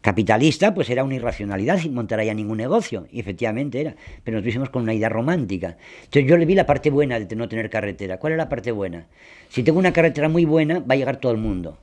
[0.00, 3.06] capitalista, pues era una irracionalidad sin montar allá ningún negocio.
[3.10, 3.94] Y efectivamente era.
[4.22, 5.76] Pero nos hicimos con una idea romántica.
[6.04, 8.18] Entonces yo le vi la parte buena de no tener carretera.
[8.18, 9.06] ¿Cuál es la parte buena?
[9.48, 11.78] Si tengo una carretera muy buena, va a llegar todo el mundo.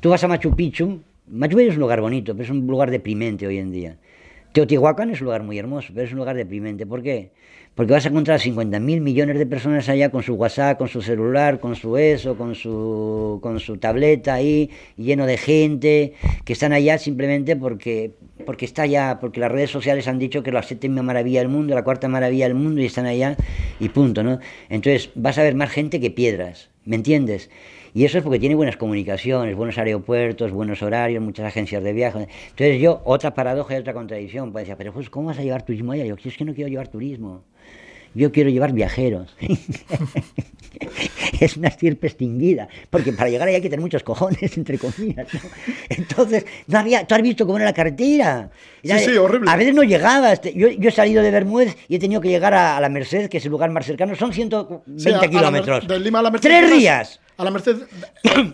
[0.00, 3.46] Tú vas a Machu Picchu, Picchu es un lugar bonito, pero es un lugar deprimente
[3.46, 3.96] hoy en día.
[4.52, 6.84] Teotihuacán es un lugar muy hermoso, pero es un lugar deprimente.
[6.84, 7.30] ¿Por qué?
[7.74, 11.58] Porque vas a encontrar 50.000 millones de personas allá con su WhatsApp, con su celular,
[11.58, 16.12] con su eso, con su, con su tableta ahí, lleno de gente,
[16.44, 18.10] que están allá simplemente porque,
[18.44, 21.48] porque está allá, porque las redes sociales han dicho que es la séptima maravilla del
[21.48, 23.36] mundo, la cuarta maravilla del mundo y están allá
[23.80, 24.38] y punto, ¿no?
[24.68, 27.48] Entonces vas a ver más gente que piedras, ¿me entiendes?
[27.94, 32.26] Y eso es porque tiene buenas comunicaciones, buenos aeropuertos, buenos horarios, muchas agencias de viaje.
[32.50, 35.62] Entonces yo, otra paradoja y otra contradicción, pues decía, pero pues, ¿cómo vas a llevar
[35.62, 36.06] turismo allá?
[36.06, 37.44] Yo, es que no quiero llevar turismo.
[38.14, 39.34] Yo quiero llevar viajeros.
[41.40, 45.26] es una estirpe extinguida, porque para llegar allá hay que tener muchos cojones, entre comillas.
[45.32, 45.40] ¿no?
[45.88, 48.50] Entonces, no había, tú has visto cómo era la carretera.
[48.82, 49.50] Sí, sí, horrible.
[49.50, 50.40] A veces no llegabas.
[50.40, 52.88] Te- Yo, yo he salido de Bermúdez y he tenido que llegar a, a la
[52.88, 54.14] Merced, que es el lugar más cercano.
[54.14, 55.88] Son 120 Sí, a- a la kilómetros.
[55.88, 57.20] de Lima a la Merced Tres días.
[57.38, 57.76] A la Merced,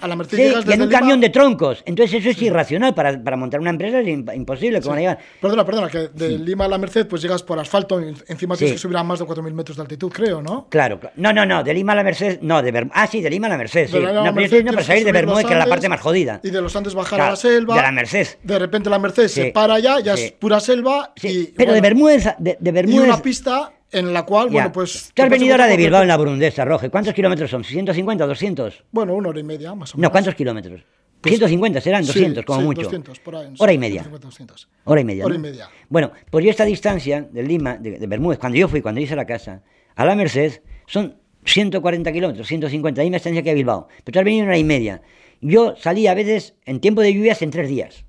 [0.01, 1.83] a la Merced Sí, llegas y en desde un Lima- camión de troncos.
[1.85, 2.95] Entonces eso es irracional.
[2.95, 4.81] Para, para montar una empresa es imp- imposible.
[4.81, 5.19] ¿Cómo van a llegar?
[5.41, 8.61] Perdona, perdona, que de Lima a la Merced pues llegas por asfalto, y encima Sí.
[8.61, 10.67] tienes que subir a más de 4.000 metros de altitud, creo, ¿no?
[10.71, 11.15] Claro, claro.
[11.17, 11.63] No, no, no.
[11.65, 12.39] De Lima a la Merced.
[12.41, 13.87] No, de Berm- Ah, sí, de Lima a la Merced.
[13.89, 13.93] Sí.
[13.93, 16.41] De la No, Merced tienes para salir de Bermúdez, que era la parte más jodida.
[16.43, 17.75] Y de los Andes bajar a la selva.
[17.77, 18.27] de la Merced.
[18.43, 19.51] De repente la Merced se Sí.
[19.51, 20.25] para allá, ya Sí.
[20.25, 21.13] es pura selva.
[21.17, 23.05] Sí, y, pero de Bermúdez, de, de Y Bermúdez.
[23.09, 24.53] una pista en la cual, Ya.
[24.53, 25.11] bueno, pues.
[25.15, 26.91] Tú has venido ahora de Bilbao en la Burundesa, Roge.
[26.91, 27.63] ¿Cuántos kilómetros son?
[27.65, 28.85] ¿150, 200?
[28.91, 30.09] Bueno, una hora y media, más o menos.
[30.09, 30.83] No, ¿cuántos kilómetros?
[31.21, 32.83] Pues- 150 serán, Sí, 200 como sí, mucho.
[32.83, 34.03] 200, por ahí, Hora y sí, media.
[34.03, 34.69] 150, 200.
[34.85, 35.25] Hora y media.
[35.25, 35.41] Hora ¿no?
[35.41, 35.69] y media.
[35.89, 39.17] Bueno, pues yo esta distancia de Lima, de, de Bermúdez, cuando yo fui, cuando hice
[39.17, 39.63] la casa,
[39.97, 43.89] a la Merced, son 140 kilómetros, 150, la misma distancia que a Bilbao.
[44.05, 45.03] Pero tú has venido en hora y media.
[45.41, 48.05] Yo salía a veces en tiempo de lluvias en tres días.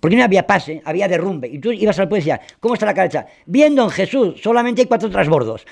[0.00, 1.48] Porque no había pase, había derrumbe.
[1.48, 3.26] Y tú ibas al pueblo y decías, ¿cómo está la carretera?
[3.46, 5.66] Bien, don Jesús, solamente hay cuatro transbordos.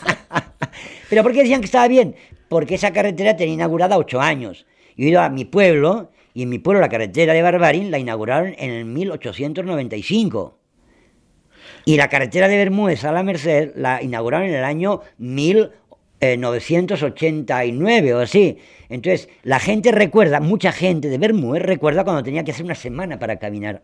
[1.08, 2.14] ¿Pero por qué decían que estaba bien?
[2.48, 4.66] Porque esa carretera tenía inaugurada ocho años.
[4.96, 7.98] Yo he ido a mi pueblo, y en mi pueblo la carretera de Barbarín la
[7.98, 10.58] inauguraron en el 1895.
[11.86, 15.00] Y la carretera de Bermúdez a la Merced la inauguraron en el año
[16.20, 18.58] 1989 o así.
[18.88, 23.18] Entonces, la gente recuerda, mucha gente de Bermúdez recuerda cuando tenía que hacer una semana
[23.18, 23.82] para caminar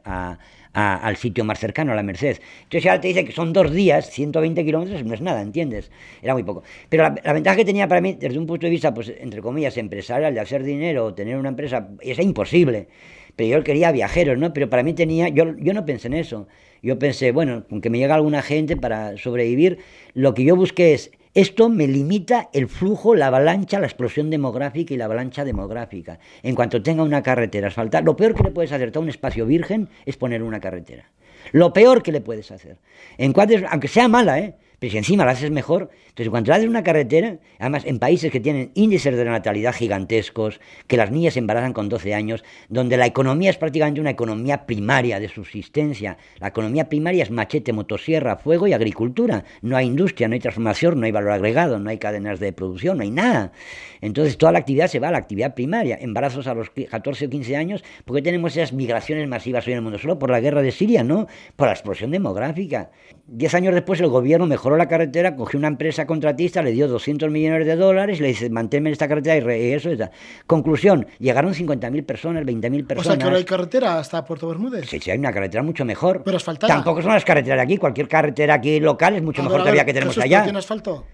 [0.73, 2.39] al sitio más cercano, a la Merced.
[2.65, 5.91] Entonces, ahora te dice que son dos días, 120 kilómetros, no es nada, ¿entiendes?
[6.23, 6.63] Era muy poco.
[6.89, 9.41] Pero la, la ventaja que tenía para mí, desde un punto de vista, pues, entre
[9.41, 12.89] comillas, empresarial, de hacer dinero o tener una empresa, es imposible
[13.37, 14.53] pero yo quería viajeros, ¿no?
[14.53, 16.49] Pero para mí tenía, yo, yo no pensé en eso.
[16.83, 19.79] Yo pensé, bueno, con que me llega alguna gente para sobrevivir,
[20.15, 24.95] lo que yo busqué es, esto me limita el flujo, la avalancha, la explosión demográfica
[24.95, 26.19] y la avalancha demográfica.
[26.43, 29.45] En cuanto tenga una carretera asfaltada, lo peor que le puedes hacer a un espacio
[29.45, 31.11] virgen es poner una carretera.
[31.53, 32.79] Lo peor que le puedes hacer.
[33.19, 34.55] En cuanto, aunque sea mala, ¿eh?
[34.79, 38.41] Pero si encima lo haces mejor, entonces cuando haces una carretera, además en países que
[38.41, 43.51] tienen índices de natalidad gigantescos, que las niñas embarazan con 12 años, donde la economía
[43.51, 48.73] es prácticamente una economía primaria de subsistencia, la economía primaria es machete, motosierra, fuego y
[48.73, 52.53] agricultura, no hay industria, no hay transformación, no hay valor agregado, no hay cadenas de
[52.53, 53.53] producción, no hay nada.
[54.01, 57.31] Entonces toda la actividad se va a la actividad primaria, embarazos a los 14 o
[57.31, 60.63] 15 años, porque tenemos esas migraciones masivas hoy en el mundo, solo por la guerra
[60.63, 61.27] de Siria, ¿no?
[61.57, 62.91] Por la explosión demográfica.
[63.27, 67.31] Diez años después el gobierno mejoró la carretera, cogió una empresa contratista, le dio 200
[67.31, 69.93] millones de dólares, le dice, manténme esta carretera y, eso.
[69.93, 69.99] Y
[70.45, 73.07] Conclusión, llegaron 50.000 personas, 20.000 personas.
[73.07, 74.89] O sea, que ahora hay carretera hasta Puerto Bermúdez.
[74.89, 76.23] Sí, sí, hay una carretera mucho mejor.
[76.25, 76.75] Pero asfaltada.
[76.75, 79.95] Tampoco son las carreteras de aquí, cualquier carretera aquí local es mucho mejor todavía que
[79.95, 80.43] tenemos allá.
[80.43, 81.05] ¿Tiene asfalto?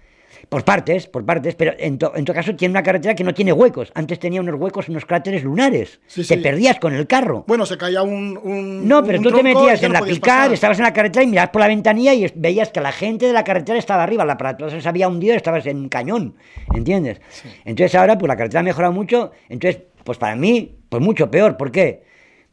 [0.52, 3.54] Por partes, por partes, pero en, en todo caso tiene una carretera que no tiene
[3.54, 3.90] huecos.
[3.94, 5.98] Antes tenía unos huecos, unos cráteres lunares.
[6.28, 7.44] te perdías con el carro.
[7.48, 8.86] Bueno, se caía un.
[8.86, 11.62] no, pero tú te metías en la picar, estabas en la carretera y mirabas por
[11.62, 14.86] la ventanilla y veías que la gente de la carretera estaba arriba, la aparato se
[14.86, 16.34] había hundido y estabas en un cañón.
[16.74, 17.22] ¿Entiendes?
[17.64, 19.30] Entonces ahora, pues la carretera ha mejorado mucho.
[19.48, 21.56] Entonces, pues para mí, pues mucho peor.
[21.56, 22.02] ¿Por qué?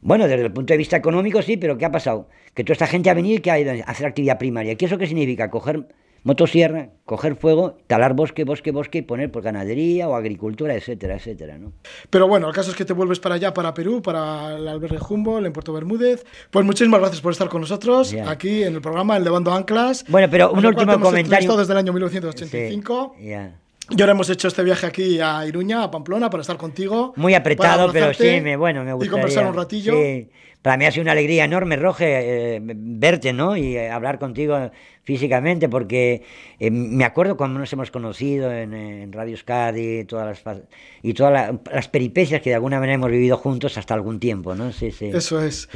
[0.00, 2.30] Bueno, desde el punto de vista económico sí, pero ¿qué ha pasado?
[2.54, 4.74] Que toda esta gente ha venido y que ha ido a hacer actividad primaria.
[4.76, 5.50] ¿Qué eso qué significa?
[5.50, 5.84] Coger
[6.22, 11.58] motosierra, coger fuego, talar bosque, bosque, bosque y poner por ganadería o agricultura, etcétera, etcétera,
[11.58, 11.72] ¿no?
[12.10, 14.98] Pero bueno, el caso es que te vuelves para allá, para Perú, para el albergue
[15.08, 16.24] Humboldt, en Puerto Bermúdez.
[16.50, 20.04] Pues muchísimas gracias por estar con nosotros aquí en el programa El Levando Anclas.
[20.08, 21.56] Bueno, pero un último comentario.
[21.56, 23.16] desde el año 1985.
[23.18, 27.12] Sí, Y ahora hemos hecho este viaje aquí a Iruña, a Pamplona, para estar contigo.
[27.16, 29.08] Muy apretado, pero sí, me, bueno, me gustaría.
[29.08, 29.94] Y conversar un ratillo.
[29.94, 30.28] Sí.
[30.62, 33.56] Para mí ha sido una alegría enorme, Roge, eh, verte, ¿no?
[33.56, 34.70] Y eh, hablar contigo
[35.02, 36.22] físicamente, porque
[36.58, 40.58] eh, me acuerdo cuando nos hemos conocido en, Radio Scadi todas las,
[41.02, 44.72] y todas las peripecias que de alguna manera hemos vivido juntos hasta algún tiempo, ¿no?
[44.72, 45.06] Sí, sí.
[45.06, 45.68] Eso es.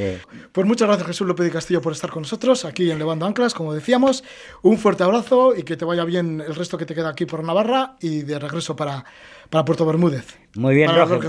[0.53, 3.55] Pues muchas gracias Jesús López de Castillo por estar con nosotros aquí en Levando Anclas,
[3.55, 4.25] como decíamos.
[4.63, 7.43] Un fuerte abrazo y que te vaya bien el resto que te queda aquí por
[7.43, 9.05] Navarra y de regreso para,
[9.51, 10.39] para Puerto Bermúdez.
[10.57, 11.21] Muy bien, Roger.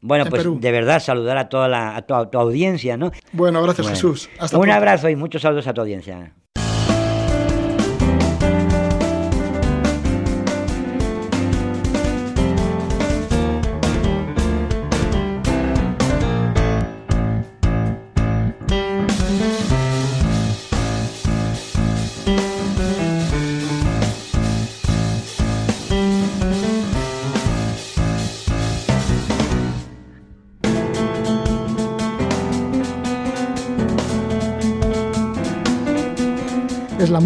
[0.00, 3.10] Bueno, pues de verdad saludar a toda la, a tu, audiencia, ¿no?
[3.32, 4.28] Bueno, gracias Jesús.
[4.38, 6.34] Hasta Un abrazo y muchos saludos a tu audiencia.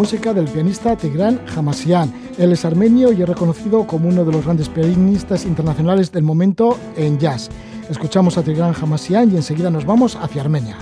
[0.01, 2.11] Música del pianista Tigran Hamasian.
[2.39, 6.79] Él es armenio y es reconocido como uno de los grandes pianistas internacionales del momento
[6.97, 7.51] en jazz.
[7.91, 10.79] Escuchamos a Tigran Hamasian y enseguida nos vamos hacia Armenia.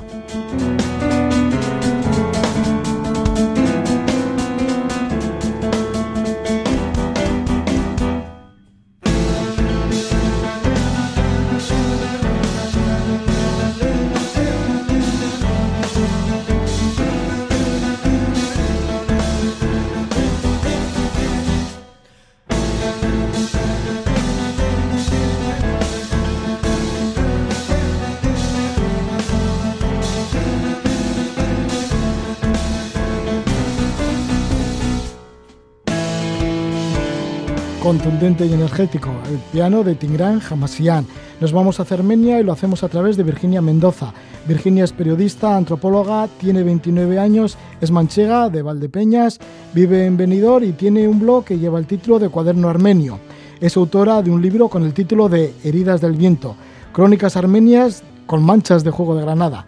[38.08, 41.06] Contundente y energético, el piano de Tingran Hamasian.
[41.42, 44.14] Nos vamos a Armenia y lo hacemos a través de Virginia Mendoza.
[44.46, 49.38] Virginia es periodista, antropóloga, tiene 29 años, es manchega de Valdepeñas,
[49.74, 53.18] vive en Benidorm y tiene un blog que lleva el título de Cuaderno Armenio.
[53.60, 56.56] Es autora de un libro con el título de Heridas del Viento,
[56.94, 59.66] Crónicas Armenias con manchas de juego de granada.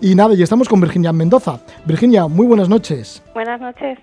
[0.00, 1.60] Y nada, y estamos con Virginia Mendoza.
[1.86, 3.24] Virginia, muy buenas noches.
[3.32, 3.98] Buenas noches.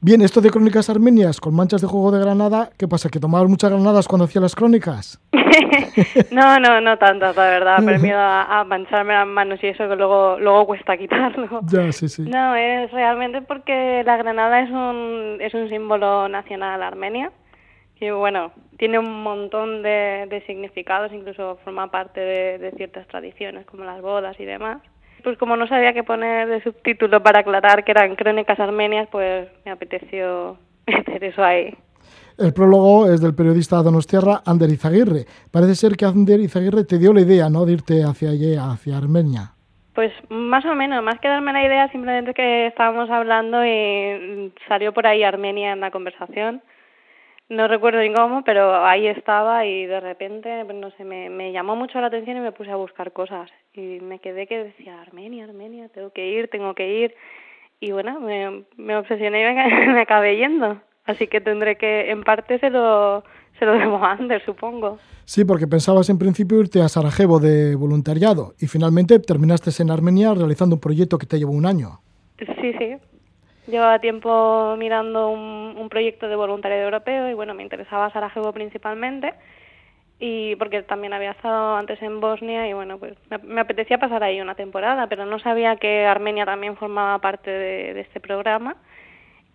[0.00, 3.08] Bien, esto de crónicas armenias con manchas de juego de granada, ¿qué pasa?
[3.08, 5.20] ¿Que tomabas muchas granadas cuando hacías las crónicas?
[6.32, 7.78] no, no, no tantas, la verdad.
[7.84, 11.60] Pero miedo a, mancharme las manos y eso que luego, luego cuesta quitarlo.
[11.66, 12.22] Ya, sí, sí.
[12.22, 17.30] No, es realmente porque la granada es un, es un símbolo nacional armenia.
[18.00, 24.00] Y bueno, tiene un montón de, significados, incluso forma parte de ciertas tradiciones como las
[24.00, 24.80] bodas y demás.
[25.22, 29.48] Pues como no sabía qué poner de subtítulo para aclarar que eran crónicas armenias, pues
[29.64, 31.76] me apeteció meter eso ahí.
[32.38, 35.24] El prólogo es del periodista donostiarra Ander Izaguirre.
[35.50, 38.96] Parece ser que Ander Izaguirre te dio la idea, ¿no?, de irte hacia allí, hacia
[38.96, 39.52] Armenia.
[39.94, 44.94] Pues más o menos, más que darme la idea, simplemente que estábamos hablando y salió
[44.94, 46.62] por ahí Armenia en la conversación
[47.48, 51.76] no recuerdo ni cómo, pero ahí estaba y de repente, no sé, me, me llamó
[51.76, 53.50] mucho la atención y me puse a buscar cosas.
[53.72, 57.14] Y me quedé que decía, Armenia, Armenia, tengo que ir, tengo que ir.
[57.80, 60.80] y bueno, me, me obsesioné y me, me acabé yendo.
[61.04, 63.24] Así que tendré que, en parte, se lo,
[63.58, 64.98] se lo debo a Ander, supongo.
[65.24, 70.34] Sí, porque pensabas en principio irte a Sarajevo de voluntariado y finalmente terminaste en Armenia
[70.34, 72.00] realizando un proyecto que te llevó un año.
[72.38, 72.96] Sí, sí.
[73.68, 79.34] Llevaba tiempo mirando un, un proyecto de voluntariado europeo y bueno, me interesaba Sarajevo principalmente
[80.20, 84.40] y porque también había estado antes en Bosnia y bueno, pues me, apetecía pasar ahí
[84.40, 88.76] una temporada, pero no sabía que Armenia también formaba parte de, de, este programa.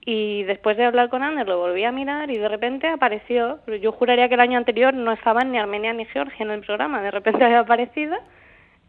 [0.06, 3.94] Y después de hablar con Ander lo volví a mirar y de repente apareció, yo
[3.94, 7.12] juraría que el año anterior no estaban ni Armenia ni Georgia en el programa, de
[7.12, 8.18] repente había aparecido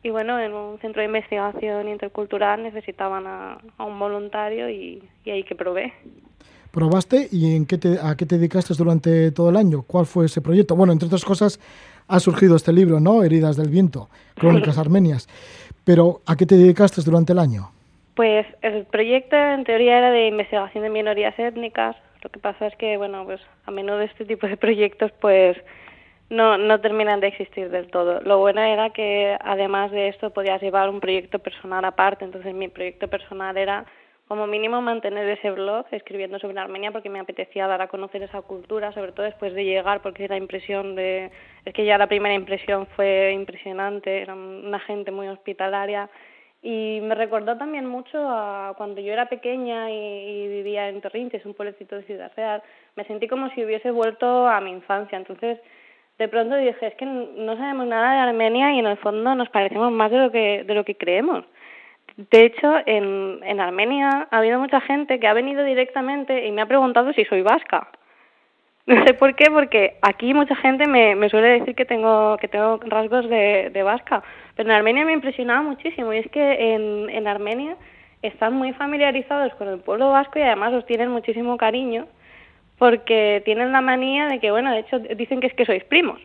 [0.04, 5.30] y bueno, en un centro de investigación intercultural necesitaban a, a un voluntario y, y
[5.30, 5.92] ahí que probé
[6.74, 9.82] probaste y en qué te, a qué te dedicaste durante todo el año.
[9.86, 10.74] ¿Cuál fue ese proyecto?
[10.74, 11.60] Bueno, entre otras cosas,
[12.08, 13.22] ha surgido este libro, ¿no?
[13.22, 15.28] Heridas del viento, crónicas armenias.
[15.84, 17.70] Pero ¿a qué te dedicaste durante el año?
[18.16, 21.96] Pues el proyecto en teoría era de investigación de minorías étnicas.
[22.22, 25.56] Lo que pasa es que, bueno, pues a menudo este tipo de proyectos, pues
[26.30, 28.20] no, no terminan de existir del todo.
[28.22, 32.24] Lo bueno era que además de esto podías llevar un proyecto personal aparte.
[32.24, 33.84] Entonces mi proyecto personal era
[34.26, 38.40] como mínimo mantener ese blog escribiendo sobre Armenia porque me apetecía dar a conocer esa
[38.40, 41.30] cultura, sobre todo después de llegar, porque la impresión de,
[41.64, 46.08] es que ya la primera impresión fue impresionante, era una gente muy hospitalaria
[46.62, 51.44] y me recordó también mucho a cuando yo era pequeña y, y vivía en Torrinches,
[51.44, 52.62] un pueblecito de Ciudad Real,
[52.96, 55.58] me sentí como si hubiese vuelto a mi infancia, entonces
[56.18, 59.48] de pronto dije, es que no sabemos nada de Armenia y en el fondo nos
[59.48, 61.44] parecemos más de lo que, de lo que creemos.
[62.16, 66.62] De hecho, en, en Armenia ha habido mucha gente que ha venido directamente y me
[66.62, 67.88] ha preguntado si soy vasca.
[68.86, 72.48] No sé por qué, porque aquí mucha gente me, me suele decir que tengo, que
[72.48, 74.22] tengo rasgos de, de vasca,
[74.54, 77.78] pero en Armenia me impresionaba muchísimo y es que en, en Armenia
[78.20, 82.06] están muy familiarizados con el pueblo vasco y además los tienen muchísimo cariño
[82.78, 86.20] porque tienen la manía de que, bueno, de hecho dicen que es que sois primos.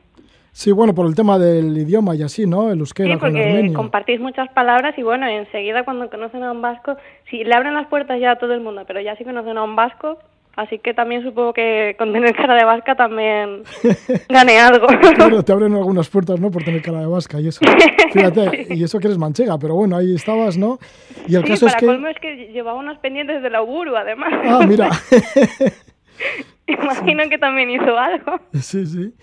[0.52, 2.72] Sí, bueno, por el tema del idioma y así, ¿no?
[2.72, 3.74] El euskera sí, porque con el armenio.
[3.74, 6.98] compartís muchas palabras y bueno, enseguida cuando conocen a un vasco,
[7.30, 9.64] si le abren las puertas ya a todo el mundo, pero ya si conocen a
[9.64, 10.18] un vasco,
[10.56, 13.64] así que también supongo que con tener cara de vasca también
[14.30, 14.88] gane algo.
[15.16, 16.50] claro, te abren algunas puertas, ¿no?
[16.50, 17.62] Por tener cara de vasca y eso.
[18.12, 18.74] Fíjate, sí.
[18.74, 20.80] y eso que eres manchega, pero bueno, ahí estabas, ¿no?
[21.28, 21.86] Y el sí, caso para es que...
[21.86, 24.34] colmo es que llevaba unos pendientes de la Uburu, además.
[24.44, 24.90] Ah, mira.
[26.68, 27.30] Imagino sí.
[27.30, 28.40] que también hizo algo.
[28.54, 29.14] Sí, sí.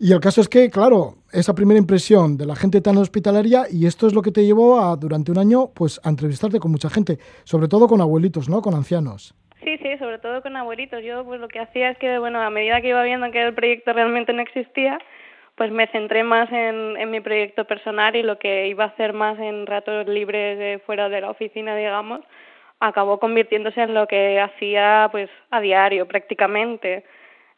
[0.00, 3.86] Y el caso es que, claro, esa primera impresión de la gente tan hospitalaria y
[3.86, 6.88] esto es lo que te llevó a, durante un año, pues a entrevistarte con mucha
[6.88, 8.62] gente, sobre todo con abuelitos, ¿no?
[8.62, 9.34] Con ancianos.
[9.64, 11.02] Sí, sí, sobre todo con abuelitos.
[11.02, 13.54] Yo pues lo que hacía es que, bueno, a medida que iba viendo que el
[13.54, 14.98] proyecto realmente no existía,
[15.56, 19.12] pues me centré más en, en mi proyecto personal y lo que iba a hacer
[19.12, 22.20] más en ratos libres de fuera de la oficina, digamos,
[22.80, 27.04] acabó convirtiéndose en lo que hacía pues a diario prácticamente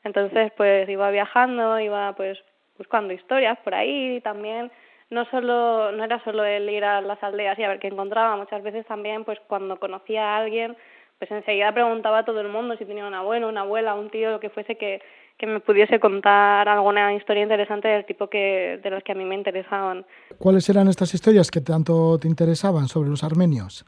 [0.04, 2.38] entonces, pues iba viajando, iba pues
[2.78, 4.70] buscando historias por ahí también
[5.11, 8.37] no solo no era solo el ir a las aldeas y a ver qué encontraba,
[8.37, 10.76] muchas veces también pues cuando conocía a alguien,
[11.18, 14.30] pues enseguida preguntaba a todo el mundo si tenía un abuelo, una abuela, un tío,
[14.30, 15.02] lo que fuese que
[15.37, 19.24] que me pudiese contar alguna historia interesante del tipo que de las que a mí
[19.24, 20.04] me interesaban.
[20.38, 23.87] ¿Cuáles eran estas historias que tanto te interesaban sobre los armenios?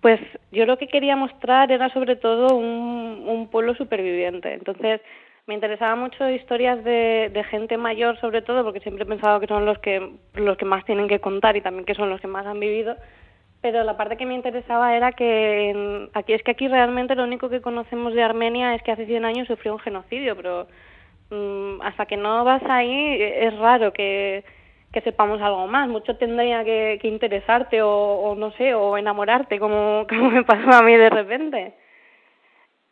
[0.00, 0.20] Pues
[0.52, 4.52] yo lo que quería mostrar era sobre todo un, pueblo superviviente.
[4.52, 5.00] Entonces,
[5.46, 9.46] me interesaba mucho historias de, de, gente mayor sobre todo porque siempre he pensado que
[9.46, 12.26] son los que los que más tienen que contar y también que son los que
[12.26, 12.96] más han vivido
[13.60, 17.24] pero la parte que me interesaba era que en, aquí es que aquí realmente lo
[17.24, 20.68] único que conocemos de Armenia es que hace 100 años sufrió un genocidio pero
[21.30, 24.44] mmm, hasta que no vas ahí es raro que
[24.92, 25.88] que sepamos algo más.
[25.88, 30.70] Mucho tendría que, que interesarte o, o no sé o enamorarte como como me pasó
[30.70, 31.74] a mí de repente.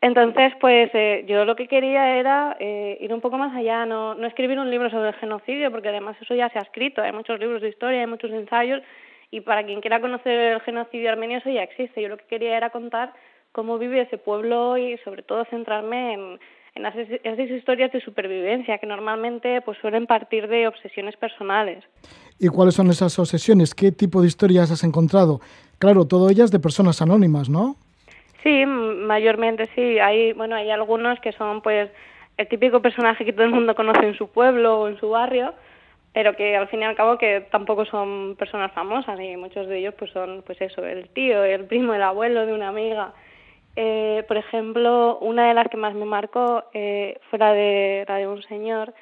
[0.00, 4.14] Entonces, pues eh, yo lo que quería era eh, ir un poco más allá, no,
[4.14, 7.12] no escribir un libro sobre el genocidio, porque además eso ya se ha escrito, hay
[7.12, 8.82] muchos libros de historia, hay muchos ensayos,
[9.30, 12.02] y para quien quiera conocer el genocidio armenio eso ya existe.
[12.02, 13.12] Yo lo que quería era contar
[13.52, 16.40] cómo vive ese pueblo y sobre todo centrarme en,
[16.76, 21.82] en esas, historias de supervivencia que normalmente pues suelen partir de obsesiones personales.
[22.38, 23.74] ¿Y cuáles son esas obsesiones?
[23.74, 25.40] ¿Qué tipo de historias has encontrado?
[25.78, 27.76] Claro, todo ellas de personas anónimas, ¿no?
[28.42, 29.98] Sí, mayormente sí.
[29.98, 31.90] Hay, bueno, hay algunos que son pues
[32.36, 35.54] el típico personaje que todo el mundo conoce en su pueblo o en su barrio,
[36.12, 39.78] pero que al fin y al cabo que tampoco son personas famosas y muchos de
[39.78, 43.14] ellos pues son pues eso, el tío, el primo, el abuelo de una amiga.
[43.76, 48.16] Eh, por ejemplo, una de las que más me marcó eh, fue la de, la
[48.16, 48.94] de un señor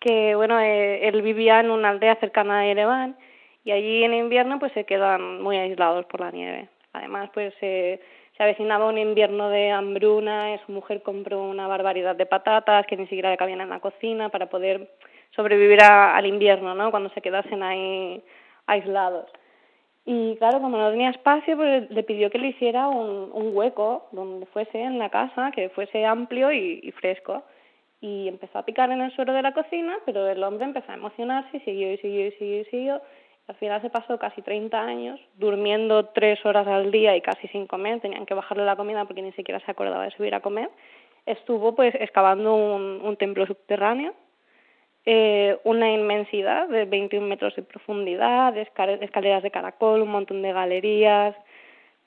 [0.00, 3.16] que, bueno, eh, él vivía en una aldea cercana a Yerevan
[3.64, 6.68] y allí en invierno pues se quedan muy aislados por la nieve.
[6.92, 8.00] Además, pues eh,
[8.36, 13.04] se avecinaba un invierno de hambruna, su mujer compró una barbaridad de patatas que ni
[13.04, 14.90] siquiera le cabían en la cocina para poder
[15.34, 16.90] sobrevivir al invierno, ¿no?
[16.90, 18.22] Cuando se quedasen ahí
[18.66, 19.30] aislados.
[20.06, 24.06] Y claro, como no tenía espacio, pues le pidió que le hiciera un, un hueco
[24.12, 27.42] donde fuese en la casa, que fuese amplio y, fresco.
[28.00, 30.96] Y empezó a picar en el suelo de la cocina, pero el hombre empezó a
[30.96, 33.02] emocionarse y siguió y siguió y siguió y siguió.
[33.46, 37.66] Al final se pasó casi 30 años durmiendo tres horas al día y casi sin
[37.66, 38.00] comer.
[38.00, 40.68] Tenían que bajarle la comida porque ni siquiera se acordaba de subir a comer.
[41.24, 44.14] Estuvo pues excavando un, un templo subterráneo
[45.06, 51.34] eh, una inmensidad de 21 metros de profundidad, escaleras de caracol, un montón de galerías,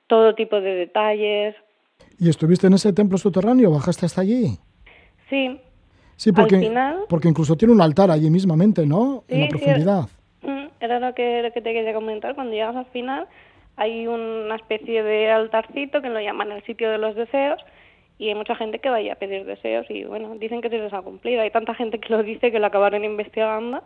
[0.08, 1.56] todo tipo de detalles.
[2.20, 3.72] ¿Y estuviste en ese templo subterráneo?
[3.72, 4.58] ¿Bajaste hasta allí?
[5.30, 5.60] Sí.
[6.16, 6.72] Sí, porque,
[7.08, 9.24] porque incluso tiene un altar allí mismamente, ¿no?
[9.28, 10.06] en la profundidad.
[10.42, 12.34] Mm, era, lo, que, lo que te quería comentar.
[12.34, 13.28] Cuando llegas al final
[13.76, 17.62] hay una especie de altarcito que lo llaman el sitio de los deseos
[18.20, 20.94] y hay mucha gente que vaya a pedir deseos y bueno, dicen que se les
[20.94, 21.42] ha cumplido.
[21.42, 23.84] Hay tanta gente que lo dice que lo acabaron investigando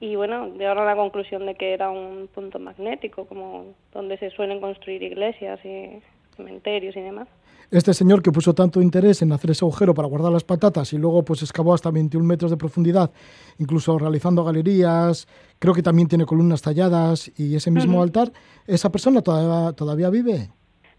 [0.00, 4.30] y bueno, llegaron a la conclusión de que era un punto magnético, como donde se
[4.30, 6.00] suelen construir iglesias y
[6.36, 7.28] cementerios y demás.
[7.70, 10.98] Este señor que puso tanto interés en hacer ese agujero para guardar las patatas y
[10.98, 13.10] luego pues excavó hasta 21 metros de profundidad,
[13.58, 15.26] incluso realizando galerías,
[15.58, 18.30] creo que también tiene columnas talladas y ese mismo altar,
[18.66, 20.50] ¿esa persona todavía, todavía vive?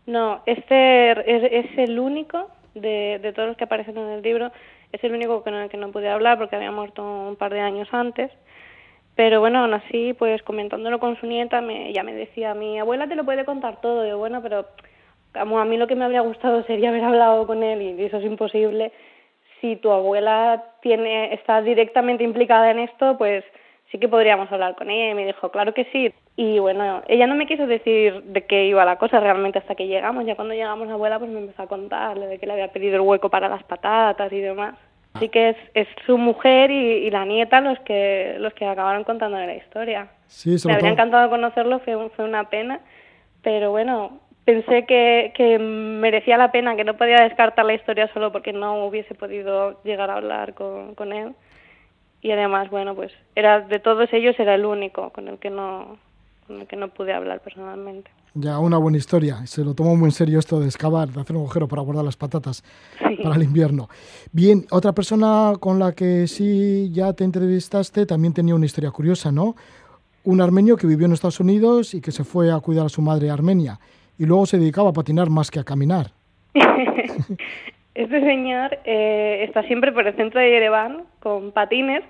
[0.07, 4.51] No, este es, es el único de, de todos los que aparecen en el libro,
[4.91, 7.61] es el único con el que no pude hablar porque había muerto un par de
[7.61, 8.31] años antes.
[9.15, 13.07] Pero bueno, aún así, pues comentándolo con su nieta, me, ya me decía, mi abuela
[13.07, 14.05] te lo puede contar todo.
[14.05, 14.67] Y yo, bueno, pero
[15.33, 18.17] como a mí lo que me habría gustado sería haber hablado con él y eso
[18.17, 18.91] es imposible.
[19.61, 23.43] Si tu abuela tiene está directamente implicada en esto, pues
[23.91, 25.11] sí que podríamos hablar con ella.
[25.11, 26.13] Y me dijo, claro que sí.
[26.35, 29.87] Y bueno, ella no me quiso decir de qué iba la cosa realmente hasta que
[29.87, 30.25] llegamos.
[30.25, 33.01] Ya cuando llegamos, abuela pues me empezó a contarle de que le había pedido el
[33.01, 34.75] hueco para las patatas y demás.
[35.13, 39.47] Así que es, es su mujer y, la nieta los que los que acabaron contándole
[39.47, 40.09] la historia.
[40.27, 42.81] Sí, me habría encantado conocerlo, fue, fue una pena.
[43.41, 48.33] Pero bueno, pensé que, que merecía la pena, que no podía descartar la historia solo
[48.33, 51.33] porque no hubiese podido llegar a hablar con, con él.
[52.25, 55.97] Y además, bueno, pues era de todos ellos era el único con el que no
[56.47, 58.09] con el que no pude hablar personalmente.
[58.33, 59.45] Ya, una buena historia.
[59.45, 62.03] Se lo tomó muy en serio esto de excavar, de hacer un agujero para guardar
[62.03, 62.63] las patatas
[63.23, 63.89] para el invierno.
[64.31, 69.31] Bien, otra persona con la que sí ya te entrevistaste también tenía una historia curiosa,
[69.31, 69.55] ¿no?
[70.23, 73.03] Un armenio que vivió en Estados Unidos y que se fue a cuidar a su
[73.03, 73.79] madre Armenia
[74.17, 76.09] y luego se dedicaba a patinar más que a caminar.
[77.95, 82.03] este señor eh, está siempre por el centro de Yerevan con patines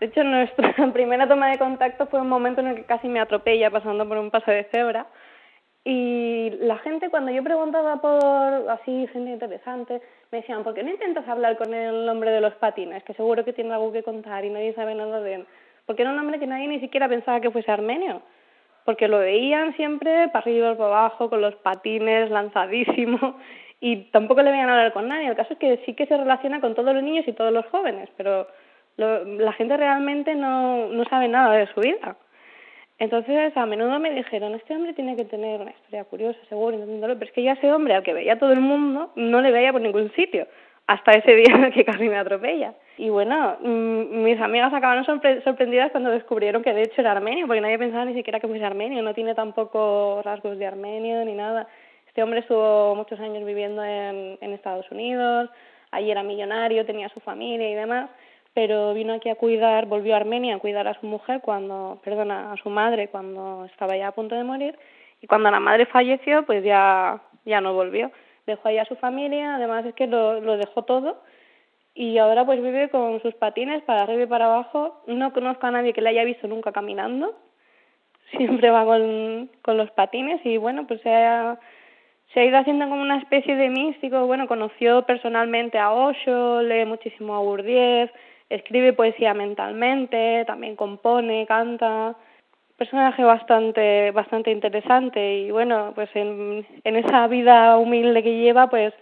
[0.00, 3.20] de hecho, nuestra primera toma de contacto fue un momento en el que casi me
[3.20, 5.06] atropella pasando por un paso de cebra.
[5.84, 10.00] Y la gente, cuando yo preguntaba por así, gente interesante,
[10.30, 13.04] me decían, ¿por qué no intentas hablar con el nombre de los patines?
[13.04, 15.46] Que seguro que tiene algo que contar y nadie sabe nada de él.
[15.84, 18.22] Porque era un nombre que nadie ni siquiera pensaba que fuese armenio.
[18.86, 23.36] Porque lo veían siempre para arriba, para abajo, con los patines, lanzadísimo.
[23.80, 25.28] Y tampoco le veían hablar con nadie.
[25.28, 27.66] El caso es que sí que se relaciona con todos los niños y todos los
[27.66, 28.46] jóvenes, pero
[28.96, 32.16] la gente realmente no, no sabe nada de su vida.
[32.98, 37.18] Entonces, a menudo me dijeron, este hombre tiene que tener una historia curiosa, seguro, pero
[37.18, 39.80] es que ya ese hombre al que veía todo el mundo no le veía por
[39.80, 40.46] ningún sitio,
[40.86, 42.74] hasta ese día en el que casi me atropella.
[42.98, 47.62] Y bueno, mm, mis amigas acabaron sorprendidas cuando descubrieron que de hecho era armenio, porque
[47.62, 51.68] nadie pensaba ni siquiera que fuese armenio, no tiene tampoco rasgos de armenio ni nada.
[52.10, 55.48] Este hombre estuvo muchos años viviendo en, en Estados Unidos,
[55.92, 58.10] allí era millonario, tenía su familia y demás,
[58.52, 62.50] pero vino aquí a cuidar, volvió a Armenia a cuidar a su mujer cuando, perdona,
[62.50, 64.76] a su madre cuando estaba ya a punto de morir
[65.22, 68.10] y cuando la madre falleció pues ya, ya no volvió.
[68.44, 71.22] Dejó ahí a su familia, además es que lo, lo dejó todo
[71.94, 75.00] y ahora pues vive con sus patines para arriba y para abajo.
[75.06, 77.38] No conozco a nadie que le haya visto nunca caminando,
[78.36, 81.56] siempre va con, con los patines y bueno, pues se ha,
[82.32, 84.26] se ha ido haciendo como una especie de místico.
[84.26, 88.10] Bueno, conoció personalmente a Osho, lee muchísimo a Gurdjieff,
[88.48, 92.16] escribe poesía mentalmente, también compone, canta,
[92.76, 98.94] personaje bastante bastante interesante y bueno, pues en, en esa vida humilde que lleva, pues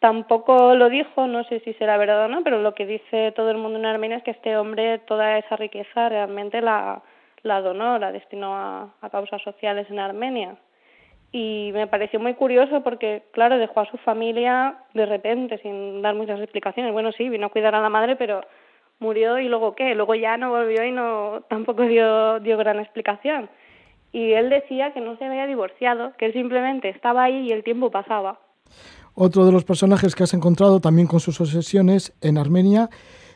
[0.00, 3.50] tampoco lo dijo, no sé si será verdad o no, pero lo que dice todo
[3.50, 7.02] el mundo en Armenia es que este hombre toda esa riqueza realmente la,
[7.42, 10.56] la donó, la destinó a causas sociales en Armenia.
[11.36, 16.14] Y me pareció muy curioso porque, claro, dejó a su familia de repente, sin dar
[16.14, 16.92] muchas explicaciones.
[16.92, 18.42] Bueno, sí, vino a cuidar a la madre, pero
[19.00, 23.50] murió y luego qué, luego ya no volvió y no tampoco dio, dio gran explicación.
[24.12, 27.64] y él decía que no se había divorciado, que él simplemente estaba ahí y el
[27.64, 28.38] tiempo pasaba.
[29.14, 32.88] Otro de los personajes que has encontrado también con sus obsesiones en Armenia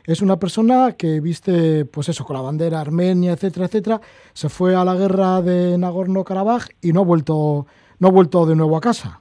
[0.05, 4.01] es una persona que viste, pues eso, con la bandera armenia, etcétera, etcétera,
[4.33, 7.67] se fue a la guerra de Nagorno-Karabaj y no ha vuelto,
[7.99, 9.21] no ha vuelto de nuevo a casa.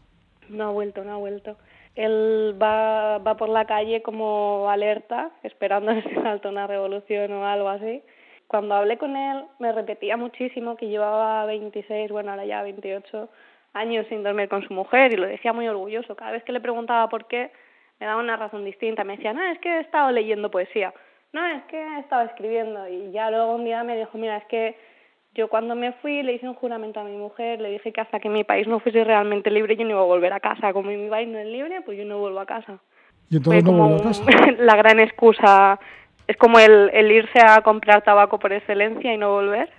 [0.49, 1.57] No ha vuelto, no ha vuelto.
[1.95, 7.69] Él va, va por la calle como alerta, esperando que salta una revolución o algo
[7.69, 8.01] así
[8.47, 13.29] cuando hablé con él me repetía muchísimo que llevaba 26, bueno, ahora ya 28
[13.73, 16.15] años sin dormir con su mujer y lo decía muy orgulloso.
[16.15, 17.51] Cada vez que le preguntaba por qué,
[17.99, 19.03] me daba una razón distinta.
[19.03, 20.93] Me decía, no, es que he estado leyendo poesía.
[21.33, 22.87] No, es que he estado escribiendo.
[22.87, 24.77] Y ya luego un día me dijo, mira, es que
[25.37, 28.19] yo cuando me fui le hice un juramento a mi mujer, le dije que hasta
[28.19, 30.73] que mi país no fuese realmente libre yo no iba a volver a casa.
[30.73, 32.79] Como mi país no es libre, pues yo no vuelvo a casa.
[33.29, 34.23] ¿Y entonces no vuelvo a casa?
[34.57, 35.79] la gran excusa
[36.25, 39.69] es como el, el, irse a comprar tabaco por excelencia y no volver.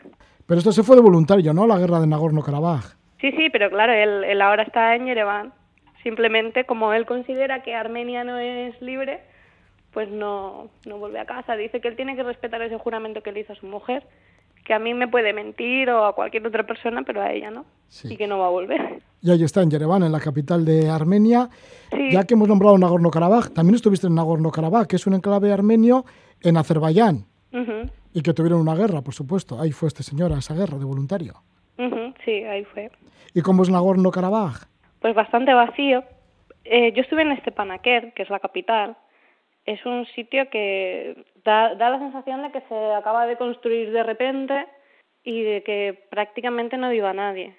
[0.47, 1.67] Pero esto se fue de voluntario, ¿no?
[1.67, 2.97] La guerra de Nagorno-Karabaj.
[3.21, 5.53] Sí, sí, pero claro, él, él, ahora está en Yerevan.
[6.05, 9.21] Simplemente, como él considera que Armenia no es libre,
[9.93, 11.57] pues no, no vuelve a casa.
[11.57, 14.05] Dice que él tiene que respetar ese juramento que le hizo a su mujer,
[14.69, 17.65] que a mí me puede mentir o a cualquier otra persona, pero a ella no.
[18.05, 19.01] Y que no va a volver.
[19.23, 21.49] Y ahí está, en Yerevan, en la capital de Armenia.
[21.91, 22.11] Sí.
[22.13, 26.05] Ya que hemos nombrado Nagorno-Karabaj, también estuviste en Nagorno-Karabaj, que es un enclave armenio
[26.43, 27.25] en Azerbaiyán
[28.13, 29.59] y que tuvieron una guerra, por supuesto.
[29.59, 31.35] Ahí fue este señor a esa guerra de voluntario.
[31.79, 32.91] ujú, sí, ahí fue.
[33.35, 34.67] ¿Y cómo es Nagorno-Karabaj?
[35.01, 36.05] Pues bastante vacío.
[36.65, 38.99] Eh, yo estuve en Stepanakert, que es la capital.
[39.69, 44.03] Es un sitio que da, da la sensación de que se acaba de construir de
[44.03, 44.67] repente
[45.23, 47.55] y de que prácticamente no viva nadie.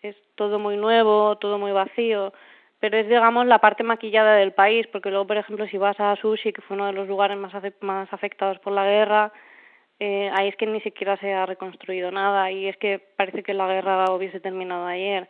[0.00, 2.32] Es todo muy nuevo, todo muy vacío,
[2.78, 6.16] pero es, digamos, la parte maquillada del país, porque luego, por ejemplo, si vas a
[6.16, 9.30] Sushi, que fue uno de los lugares más, más afectados por la guerra,
[9.98, 13.52] eh, ahí es que ni siquiera se ha reconstruido nada y es que parece que
[13.52, 15.28] la guerra hubiese terminado ayer.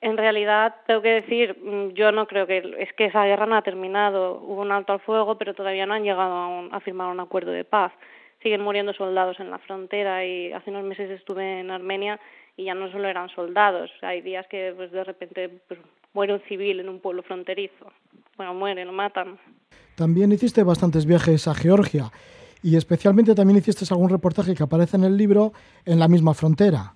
[0.00, 3.56] En realidad, tengo que decir, mm, yo no creo que es que esa guerra no
[3.56, 4.40] ha terminado.
[4.42, 7.20] Hubo un alto al fuego, pero todavía no han llegado a, un- a firmar un
[7.20, 7.92] acuerdo de paz.
[8.42, 12.20] Siguen muriendo soldados en la frontera y hace unos meses estuve en Armenia
[12.56, 13.90] y ya no solo eran soldados.
[14.02, 15.80] Hay días que pues de repente pues,
[16.12, 17.90] muere un civil en un pueblo fronterizo.
[18.36, 19.38] Bueno, muere, lo matan.
[19.96, 22.10] También hiciste bastantes viajes a Georgia
[22.62, 25.52] y especialmente también hiciste algún reportaje que aparece en el libro
[25.86, 26.92] en la misma frontera.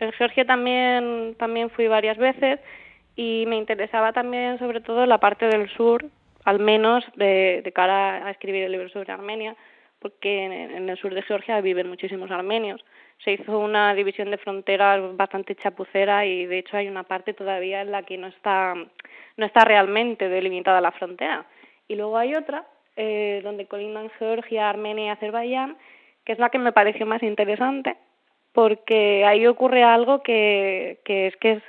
[0.00, 2.60] En Georgia también, también fui varias veces
[3.16, 6.04] y me interesaba también sobre todo la parte del sur,
[6.44, 9.56] al menos de, cara a escribir el libro sobre Armenia,
[10.00, 12.84] porque en, en el sur de Georgia viven muchísimos armenios.
[13.24, 17.80] Se hizo una división de fronteras bastante chapucera y de hecho hay una parte todavía
[17.80, 21.46] en la que no está, no está realmente delimitada la frontera.
[21.88, 22.66] Y luego hay otra
[22.96, 25.76] eh, donde colindan Georgia, Armenia y Azerbaiyán,
[26.24, 27.96] que es la que me pareció más interesante,
[28.54, 31.62] porque ahí ocurre algo que, que es que es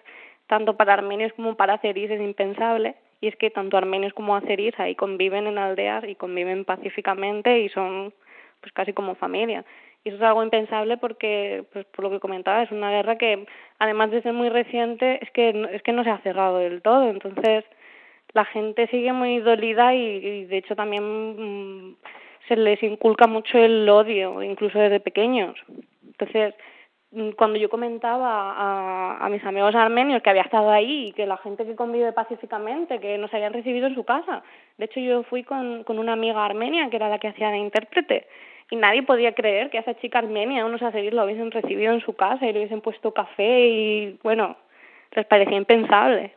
[0.48, 4.80] tanto para armenios como para azeríes es impensable y es que tanto armenios como azeríes
[4.80, 8.14] ahí conviven en aldeas y conviven pacíficamente y son
[8.62, 9.66] pues casi como familia
[10.04, 13.48] y eso es algo impensable porque pues por lo que comentaba es una guerra que
[13.80, 17.10] además de ser muy reciente es que es que no se ha cerrado del todo
[17.10, 17.66] entonces
[18.34, 21.04] la gente sigue muy dolida y, y de hecho también
[21.90, 21.96] mm,
[22.48, 25.56] se les inculca mucho el odio, incluso desde pequeños.
[26.06, 26.54] Entonces,
[27.38, 31.38] cuando yo comentaba a, a mis amigos armenios que había estado ahí y que la
[31.38, 34.44] gente que convive pacíficamente, que nos habían recibido en su casa,
[34.78, 37.58] de hecho yo fui con, con una amiga armenia que era la que hacía de
[37.58, 38.28] intérprete
[38.70, 42.14] y nadie podía creer que esa chica armenia, unos azeríes, lo hubiesen recibido en su
[42.14, 44.58] casa y le hubiesen puesto café y bueno,
[45.12, 46.35] les parecía impensable.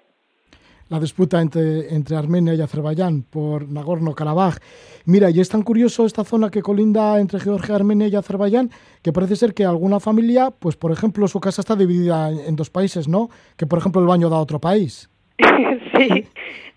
[0.89, 4.59] La disputa entre, entre Armenia y Azerbaiyán por Nagorno-Karabaj.
[5.05, 8.70] Mira, y es tan curioso esta zona que colinda entre Georgia, Armenia y Azerbaiyán
[9.03, 12.70] que parece ser que alguna familia, pues por ejemplo, su casa está dividida en, dos
[12.70, 13.28] países, ¿no?
[13.57, 15.11] Que por ejemplo el baño da a otro país.
[15.97, 16.26] sí,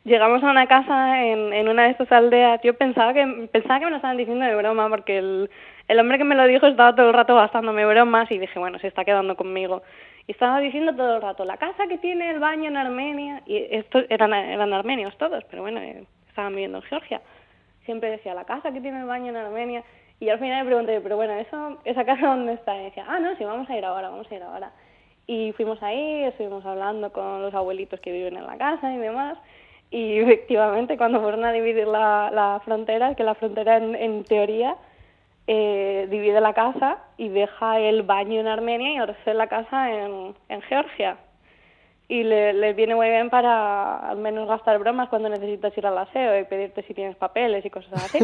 [0.04, 2.60] llegamos a una casa en, en una de estas aldeas.
[2.64, 5.50] Yo pensaba que pensaba que me lo estaban diciendo de broma porque el,
[5.88, 8.80] el hombre que me lo dijo estaba todo el rato gastándome bromas y dije, bueno,
[8.80, 9.82] se está quedando conmigo.
[10.28, 13.58] Y estaba diciendo todo el rato, la casa que tiene el baño en Armenia, y
[13.72, 17.22] estos eran, eran armenios todos, pero bueno, eh, estaban viviendo en Georgia.
[17.86, 19.84] Siempre decía, la casa que tiene el baño en Armenia.
[20.20, 22.80] Y al final le pregunté, pero bueno, ¿eso, ¿esa casa dónde está?
[22.80, 24.72] Y decía, ah, no, sí, vamos a ir ahora, vamos a ir ahora.
[25.26, 29.38] Y fuimos ahí, estuvimos hablando con los abuelitos que viven en la casa y demás.
[29.90, 34.76] Y efectivamente, cuando fueron a dividir la, la frontera, que la frontera en, en teoría
[35.48, 40.36] eh, divide la casa y deja el baño en Armenia y ahora la casa en,
[40.50, 41.18] en Georgia.
[42.08, 45.98] y le, les viene muy bien para al menos gastar bromas cuando necesitas ir al
[45.98, 48.20] aseo y pedirte si tienes papeles y cosas así.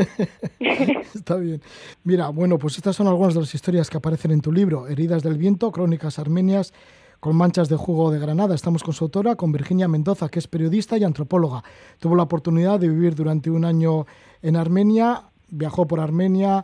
[1.15, 1.61] Está bien.
[2.03, 5.24] Mira, bueno, pues estas son algunas de las historias que aparecen en tu libro, Heridas
[5.24, 6.74] del Viento, Crónicas Armenias
[7.20, 8.55] con manchas de jugo de Granada.
[8.55, 11.63] Estamos con su autora, con Virginia Mendoza, que es periodista y antropóloga.
[11.99, 14.05] Tuvo la oportunidad de vivir durante un año
[14.41, 16.63] en Armenia, viajó por Armenia,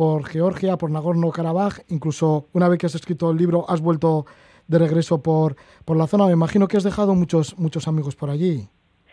[0.00, 4.24] por Georgia, por Nagorno-Karabaj, incluso una vez que has escrito el libro has vuelto
[4.66, 6.24] de regreso por, por la zona.
[6.24, 8.66] Me imagino que has dejado muchos, muchos amigos por allí.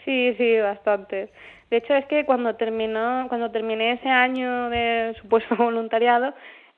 [0.06, 1.30] Sí, sí, bastante.
[1.70, 6.34] De hecho, es que cuando terminó, cuando terminé ese año de supuesto voluntariado,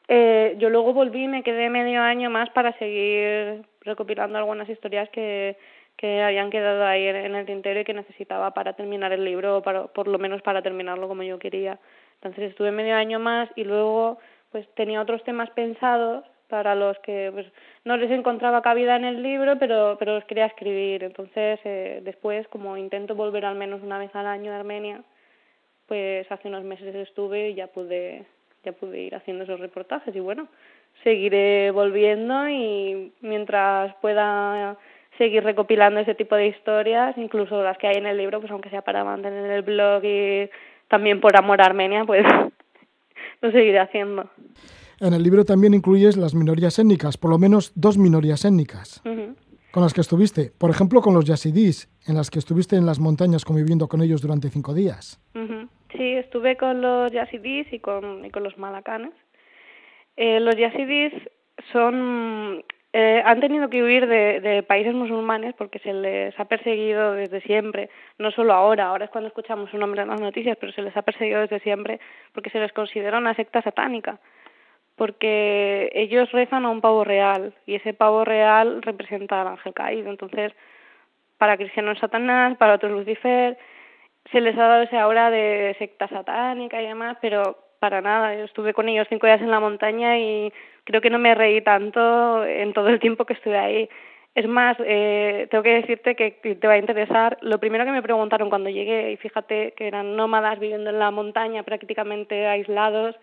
[0.07, 5.07] eh, yo luego volví y me quedé medio año más para seguir recopilando algunas historias
[5.09, 5.55] que,
[5.97, 9.85] que habían quedado ahí en el tintero y que necesitaba para terminar el libro, para,
[9.85, 11.77] por lo menos para terminarlo como yo quería.
[12.21, 14.19] Entonces estuve medio año más y luego
[14.51, 17.45] pues tenía otros temas pensados para los que pues,
[17.85, 21.03] no les encontraba cabida en el libro, pero, pero los quería escribir.
[21.03, 25.03] Entonces, eh, después, como intento volver al menos una vez al año a Armenia,
[25.87, 28.25] pues hace unos meses estuve y ya pude,
[28.63, 30.15] ya pude ir haciendo esos reportajes.
[30.15, 30.47] Y bueno,
[31.03, 34.75] seguiré volviendo y mientras pueda
[35.19, 38.69] seguir recopilando ese tipo de historias, incluso las que hay en el libro, pues aunque
[38.69, 40.49] sea para mantener el blog y
[40.89, 42.25] también por amor a Armenia, pues
[43.41, 44.29] lo seguiré haciendo.
[44.99, 49.01] En el libro también incluyes las minorías étnicas, por lo menos dos minorías étnicas
[49.71, 50.51] con las que estuviste.
[50.57, 54.21] Por ejemplo, con los yazidís, en las que estuviste en las montañas conviviendo con ellos
[54.21, 55.21] durante cinco días.
[55.91, 59.13] Sí, estuve con los yazidís y con, y con los malacanes.
[60.17, 61.13] Eh, los yazidís
[61.71, 62.63] son
[62.93, 67.41] eh, han tenido que huir de, de, países musulmanes porque se les ha perseguido desde
[67.41, 70.81] siempre, no solo ahora, ahora es cuando escuchamos su nombre en las noticias, pero se
[70.81, 71.99] les ha perseguido desde siempre
[72.33, 74.19] porque se les considera una secta satánica
[74.99, 80.09] porque ellos rezan a un pavo real y ese pavo real representa al ángel caído.
[80.09, 80.51] Entonces,
[81.37, 83.57] para cristianos Satanás, para otros Lucifer,
[84.29, 88.35] se les ha dado esa aura de secta satánica y demás, pero para nada.
[88.35, 90.51] Yo estuve con ellos cinco días en la montaña y
[90.83, 93.89] creo que no me reí tanto en todo el tiempo que estuve ahí.
[94.35, 97.37] Es más, eh, tengo que decirte que te va a interesar.
[97.41, 101.11] Lo primero que me preguntaron cuando llegué, y fíjate que eran nómadas viviendo en la
[101.11, 103.15] montaña, prácticamente aislados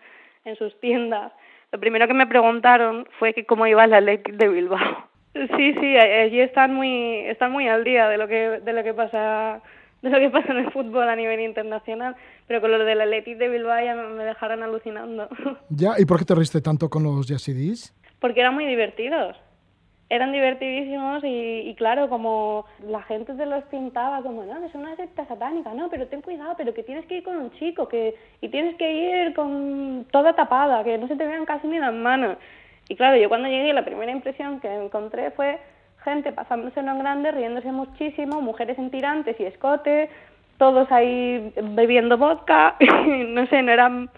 [0.43, 1.31] en sus tiendas,
[1.71, 5.07] lo primero que me preguntaron fue que cómo iba el Athletic de Bilbao.
[5.55, 8.93] Sí, sí, allí están muy están muy al día de lo que de lo que
[8.93, 9.61] pasa
[10.09, 12.15] de lo que pasa en el fútbol a nivel internacional,
[12.47, 15.29] pero con lo del Athletic de Bilbao ya me dejaron alucinando.
[15.69, 17.93] Ya, ¿y por qué te riste tanto con los yazidis?
[18.19, 19.35] Porque eran muy divertidos
[20.09, 25.25] eran divertidísimos y, claro, como la gente se los pintaba como, no, es una secta
[25.25, 28.47] satánica, no, pero ten cuidado, pero que tienes que ir con un chico que y
[28.47, 32.37] tienes que ir con toda tapada, que no se te vean casi ni las manos.
[32.87, 35.59] Y claro, yo cuando llegué la primera impresión que encontré fue
[36.07, 40.09] gente pasándose en grande, riéndose muchísimo, mujeres en tirantes y escote,
[40.57, 42.75] todos ahí bebiendo vodka,
[43.27, 44.09] no sé, no eran...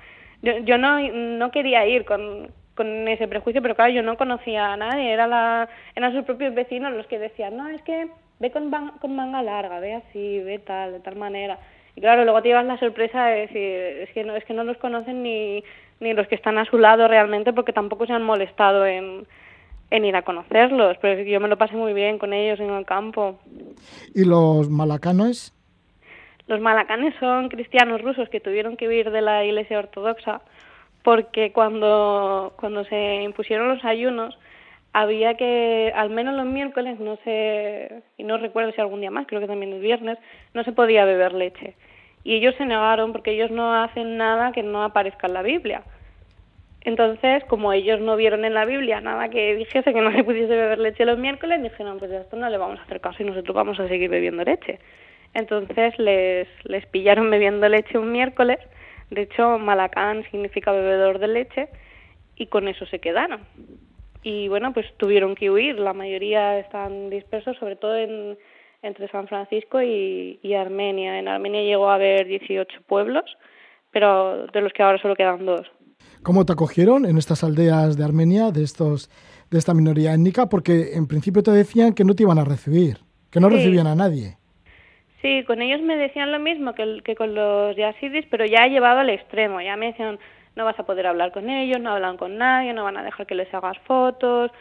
[0.41, 4.71] Yo, yo no, no quería ir con, con ese prejuicio, pero claro, yo no conocía
[4.71, 8.07] a nadie, era la, eran sus propios vecinos los que decían, no, es que
[8.39, 8.69] ve con,
[9.01, 11.57] con manga larga, ve así, ve tal, de tal manera.
[11.95, 13.67] Y claro, luego te llevas la sorpresa de decir,
[14.03, 15.63] es que no, es que no los conocen ni,
[15.99, 19.27] ni los que están a su lado realmente porque tampoco se han molestado en,
[19.91, 22.85] en ir a conocerlos, pero yo me lo pasé muy bien con ellos en el
[22.85, 23.39] campo.
[24.13, 25.53] ¿Y los malacanes?
[26.47, 30.41] Los malacanes son cristianos rusos que tuvieron que huir de la iglesia ortodoxa
[31.03, 34.37] porque cuando, cuando se impusieron los ayunos
[34.93, 39.27] había que, al menos los miércoles, no sé, y no recuerdo si algún día más,
[39.27, 40.17] creo que también el viernes,
[40.53, 41.75] no se podía beber leche.
[42.23, 45.83] Y ellos se negaron porque ellos no hacen nada que no aparezca en la Biblia.
[46.82, 50.55] Entonces, como ellos no vieron en la Biblia nada que dijese que no se pudiese
[50.55, 53.25] beber leche los miércoles, dijeron, pues a esto no le vamos a hacer caso y
[53.25, 54.80] nosotros vamos a seguir bebiendo leche.
[55.34, 58.59] Entonces les, les pillaron bebiendo leche un miércoles
[59.09, 61.69] de hecho, Malacán significa bebedor de leche
[62.36, 63.41] y con eso se quedaron.
[64.21, 65.80] Y bueno, pues tuvieron que huir.
[65.80, 68.38] La mayoría están dispersos, sobre todo en,
[68.82, 71.17] entre San Francisco y, Armenia.
[71.17, 73.25] En Armenia llegó a haber 18 pueblos,
[73.91, 75.65] pero de los que ahora solo quedan dos.
[76.24, 79.09] ¿Cómo te acogieron en estas aldeas de Armenia, de estos
[79.49, 80.47] de esta minoría étnica?
[80.47, 82.97] Porque en principio te decían que no te iban a recibir,
[83.32, 84.38] que no recibían a nadie.
[85.22, 88.99] Sí, con ellos me decían lo mismo que, que con los yazidis, pero ya llevado
[88.99, 89.61] al extremo.
[89.61, 90.20] Ya me decían,
[90.55, 93.26] no vas a poder hablar con ellos, no hablan con nadie, no van a dejar
[93.26, 94.51] que les hagas fotos,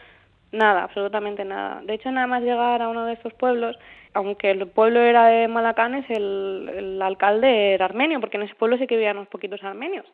[0.51, 1.81] nada, absolutamente nada.
[1.85, 3.77] De hecho, nada más llegar a uno de estos pueblos,
[4.13, 8.77] aunque el pueblo era de Malacanes, el, el alcalde era armenio, porque en ese pueblo
[8.77, 10.05] sí que vivían unos poquitos armenios.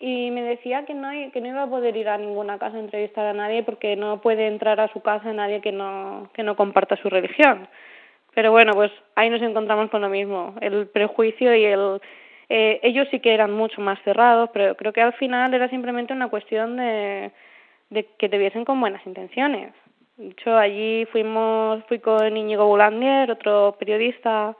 [0.00, 2.80] Y me decía que no, que no iba a poder ir a ninguna casa a
[2.80, 6.56] entrevistar a nadie porque no puede entrar a su casa nadie que no, que no
[6.56, 7.68] comparta su religión.
[8.34, 12.00] Pero bueno, pues ahí nos encontramos con lo mismo, el prejuicio y el...
[12.48, 16.12] Eh, ellos sí que eran mucho más cerrados, pero creo que al final era simplemente
[16.12, 17.30] una cuestión de,
[17.90, 19.72] de que te viesen con buenas intenciones.
[20.16, 24.56] De hecho, allí fuimos, fui con Íñigo Boulandier, otro periodista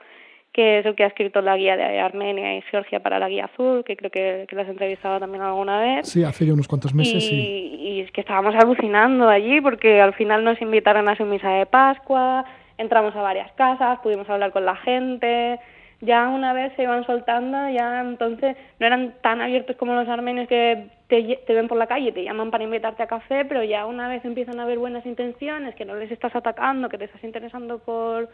[0.53, 3.45] que es el que ha escrito la guía de Armenia y Georgia para la guía
[3.45, 6.09] azul, que creo que, que las he entrevistado también alguna vez.
[6.09, 7.75] Sí, hace ya unos cuantos meses, y, sí.
[7.79, 11.65] Y es que estábamos alucinando allí porque al final nos invitaron a su misa de
[11.65, 12.43] Pascua,
[12.77, 15.59] entramos a varias casas, pudimos hablar con la gente,
[16.01, 20.49] ya una vez se iban soltando, ya entonces no eran tan abiertos como los armenios
[20.49, 23.85] que te, te ven por la calle, te llaman para invitarte a café, pero ya
[23.85, 27.23] una vez empiezan a haber buenas intenciones, que no les estás atacando, que te estás
[27.23, 28.29] interesando por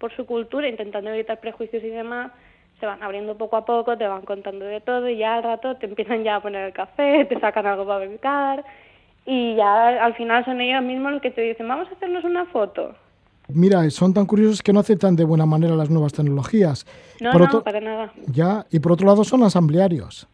[0.00, 2.32] por su cultura, intentando evitar prejuicios y demás,
[2.80, 5.76] se van abriendo poco a poco, te van contando de todo y ya al rato
[5.76, 8.64] te empiezan ya a poner el café, te sacan algo para beber
[9.26, 12.46] y ya al final son ellos mismos los que te dicen, vamos a hacernos una
[12.46, 12.94] foto.
[13.48, 16.86] Mira, son tan curiosos que no aceptan de buena manera las nuevas tecnologías.
[17.20, 18.12] No, no, para nada.
[18.26, 20.26] Ya, y por otro lado son asamblearios.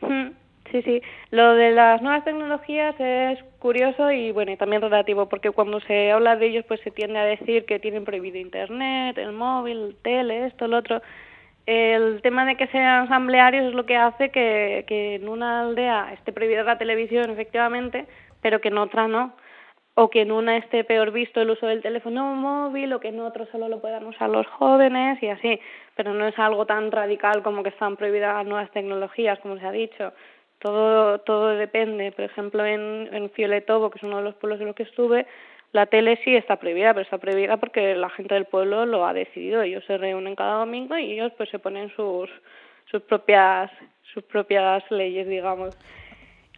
[0.00, 0.30] Mm.
[0.72, 1.02] Sí, sí.
[1.30, 6.10] Lo de las nuevas tecnologías es curioso y bueno, y también relativo, porque cuando se
[6.10, 9.96] habla de ellos, pues se tiende a decir que tienen prohibido Internet, el móvil, el
[10.02, 11.02] tele, esto, lo otro.
[11.66, 16.12] El tema de que sean asamblearios es lo que hace que, que en una aldea
[16.14, 18.06] esté prohibida la televisión, efectivamente,
[18.40, 19.34] pero que en otra no.
[19.94, 23.20] O que en una esté peor visto el uso del teléfono móvil, o que en
[23.20, 25.60] otro solo lo puedan usar los jóvenes y así.
[25.96, 29.66] Pero no es algo tan radical como que están prohibidas las nuevas tecnologías, como se
[29.66, 30.14] ha dicho
[30.62, 32.12] todo, todo depende.
[32.12, 35.26] Por ejemplo, en, en Fioletovo, que es uno de los pueblos en los que estuve,
[35.72, 39.12] la tele sí está prohibida, pero está prohibida porque la gente del pueblo lo ha
[39.12, 39.62] decidido.
[39.62, 42.30] Ellos se reúnen cada domingo y ellos pues se ponen sus,
[42.90, 43.70] sus propias
[44.12, 45.76] sus propias leyes, digamos.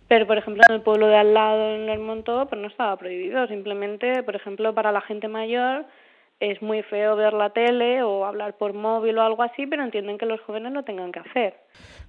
[0.09, 2.97] Pero, por ejemplo, en el pueblo de al lado, en el Monto, pues no estaba
[2.97, 3.47] prohibido.
[3.47, 5.87] Simplemente, por ejemplo, para la gente mayor
[6.41, 10.19] es muy feo ver la tele o hablar por móvil o algo así, pero entienden
[10.19, 11.55] que los jóvenes lo tengan que hacer.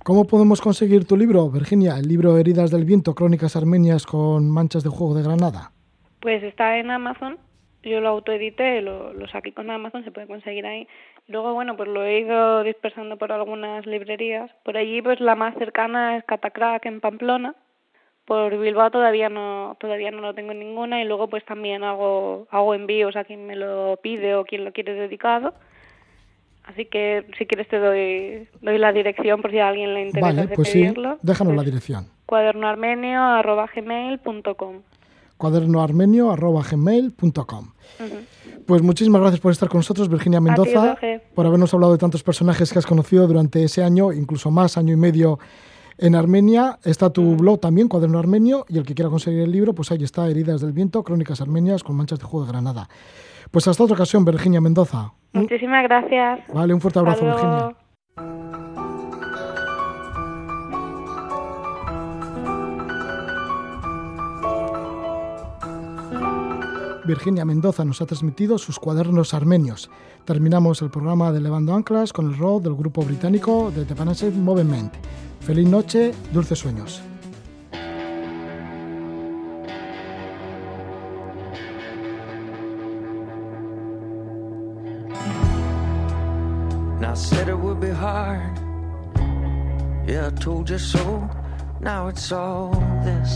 [0.03, 1.97] ¿Cómo podemos conseguir tu libro, Virginia?
[1.97, 5.71] El libro Heridas del Viento, Crónicas Armenias con Manchas de Juego de Granada.
[6.19, 7.37] Pues está en Amazon.
[7.83, 10.87] Yo lo autoedité, lo, lo saqué con Amazon, se puede conseguir ahí.
[11.27, 14.49] Luego, bueno, pues lo he ido dispersando por algunas librerías.
[14.63, 17.55] Por allí, pues la más cercana es Catacrack en Pamplona
[18.25, 22.47] por Bilbao todavía no todavía no lo tengo en ninguna y luego pues también hago
[22.49, 25.53] hago envíos a quien me lo pide o quien lo quiere dedicado.
[26.63, 30.33] Así que si quieres te doy doy la dirección por si a alguien le interesa
[30.33, 31.13] vale pues pedirlo.
[31.13, 32.07] sí déjanos la dirección.
[32.25, 34.81] cuadernoarmenio@gmail.com
[35.37, 37.71] cuadernoarmenio@gmail.com
[38.65, 40.97] Pues muchísimas gracias por estar con nosotros, Virginia Mendoza,
[41.35, 44.93] por habernos hablado de tantos personajes que has conocido durante ese año, incluso más, año
[44.93, 45.37] y medio
[45.97, 47.37] en Armenia está tu mm.
[47.37, 50.61] blog también, Cuaderno Armenio, y el que quiera conseguir el libro, pues ahí está, Heridas
[50.61, 52.89] del Viento, Crónicas Armenias con manchas de juego de Granada.
[53.51, 55.13] Pues hasta otra ocasión, Virginia Mendoza.
[55.33, 56.39] Muchísimas gracias.
[56.53, 57.75] Vale, un fuerte abrazo, Virginia.
[67.05, 69.91] Virginia Mendoza nos ha transmitido sus cuadernos armenios.
[70.25, 74.31] Terminamos el programa de Levando Anclas con el rock del grupo británico de The Panacea
[74.31, 74.91] Movement.
[75.45, 77.01] Feliz noche, dulces sueños.
[86.99, 88.57] I said it would be hard.
[90.07, 91.29] Yeah, I told you so.
[91.79, 92.71] Now it's all
[93.03, 93.31] this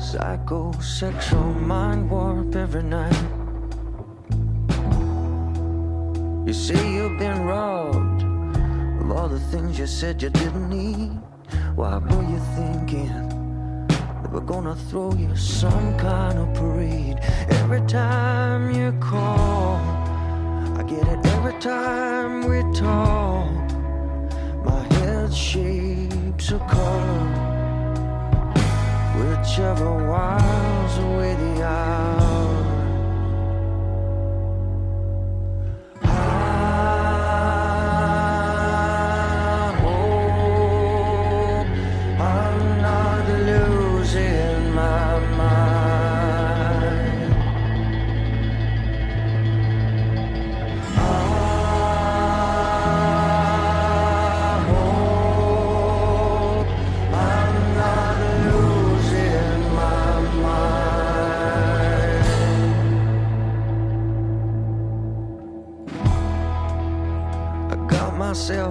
[0.00, 3.22] psychosexual mind warp every night.
[6.46, 8.17] You say you've been robbed
[9.12, 11.10] all the things you said you didn't need.
[11.74, 18.74] Why were you thinking that we're gonna throw you some kind of parade every time
[18.74, 19.76] you call?
[20.78, 23.50] I get it every time we talk.
[24.64, 27.28] My head shapes a color,
[29.18, 32.27] whichever whiles away the hours.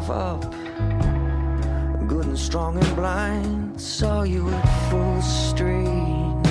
[0.10, 0.44] Up
[2.08, 3.80] good and strong and blind.
[3.80, 6.46] Saw you at full street,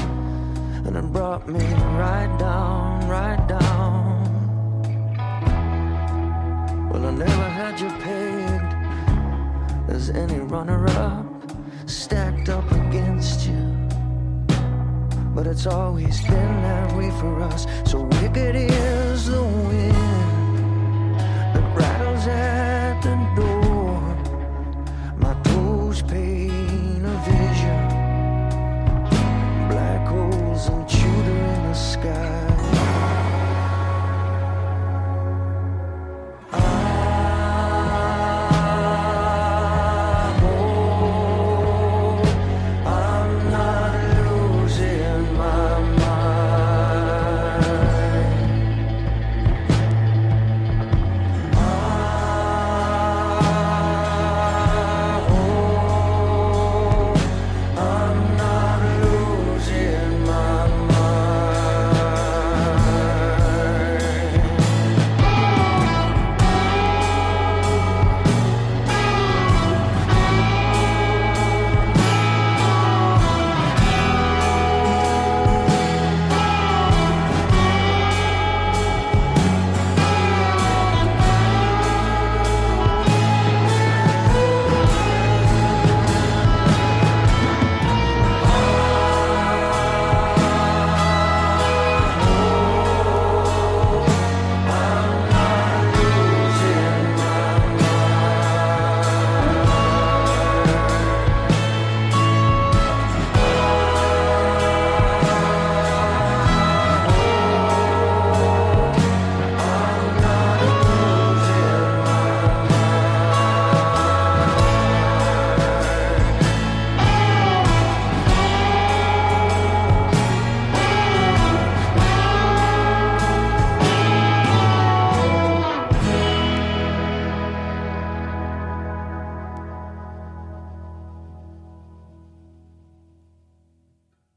[0.85, 1.65] and it brought me
[1.99, 4.05] right down, right down.
[6.91, 11.27] Well, I never had you pegged as any runner up,
[11.87, 13.65] stacked up against you.
[15.35, 17.67] But it's always been that way for us.
[17.85, 20.17] So wicked is the wind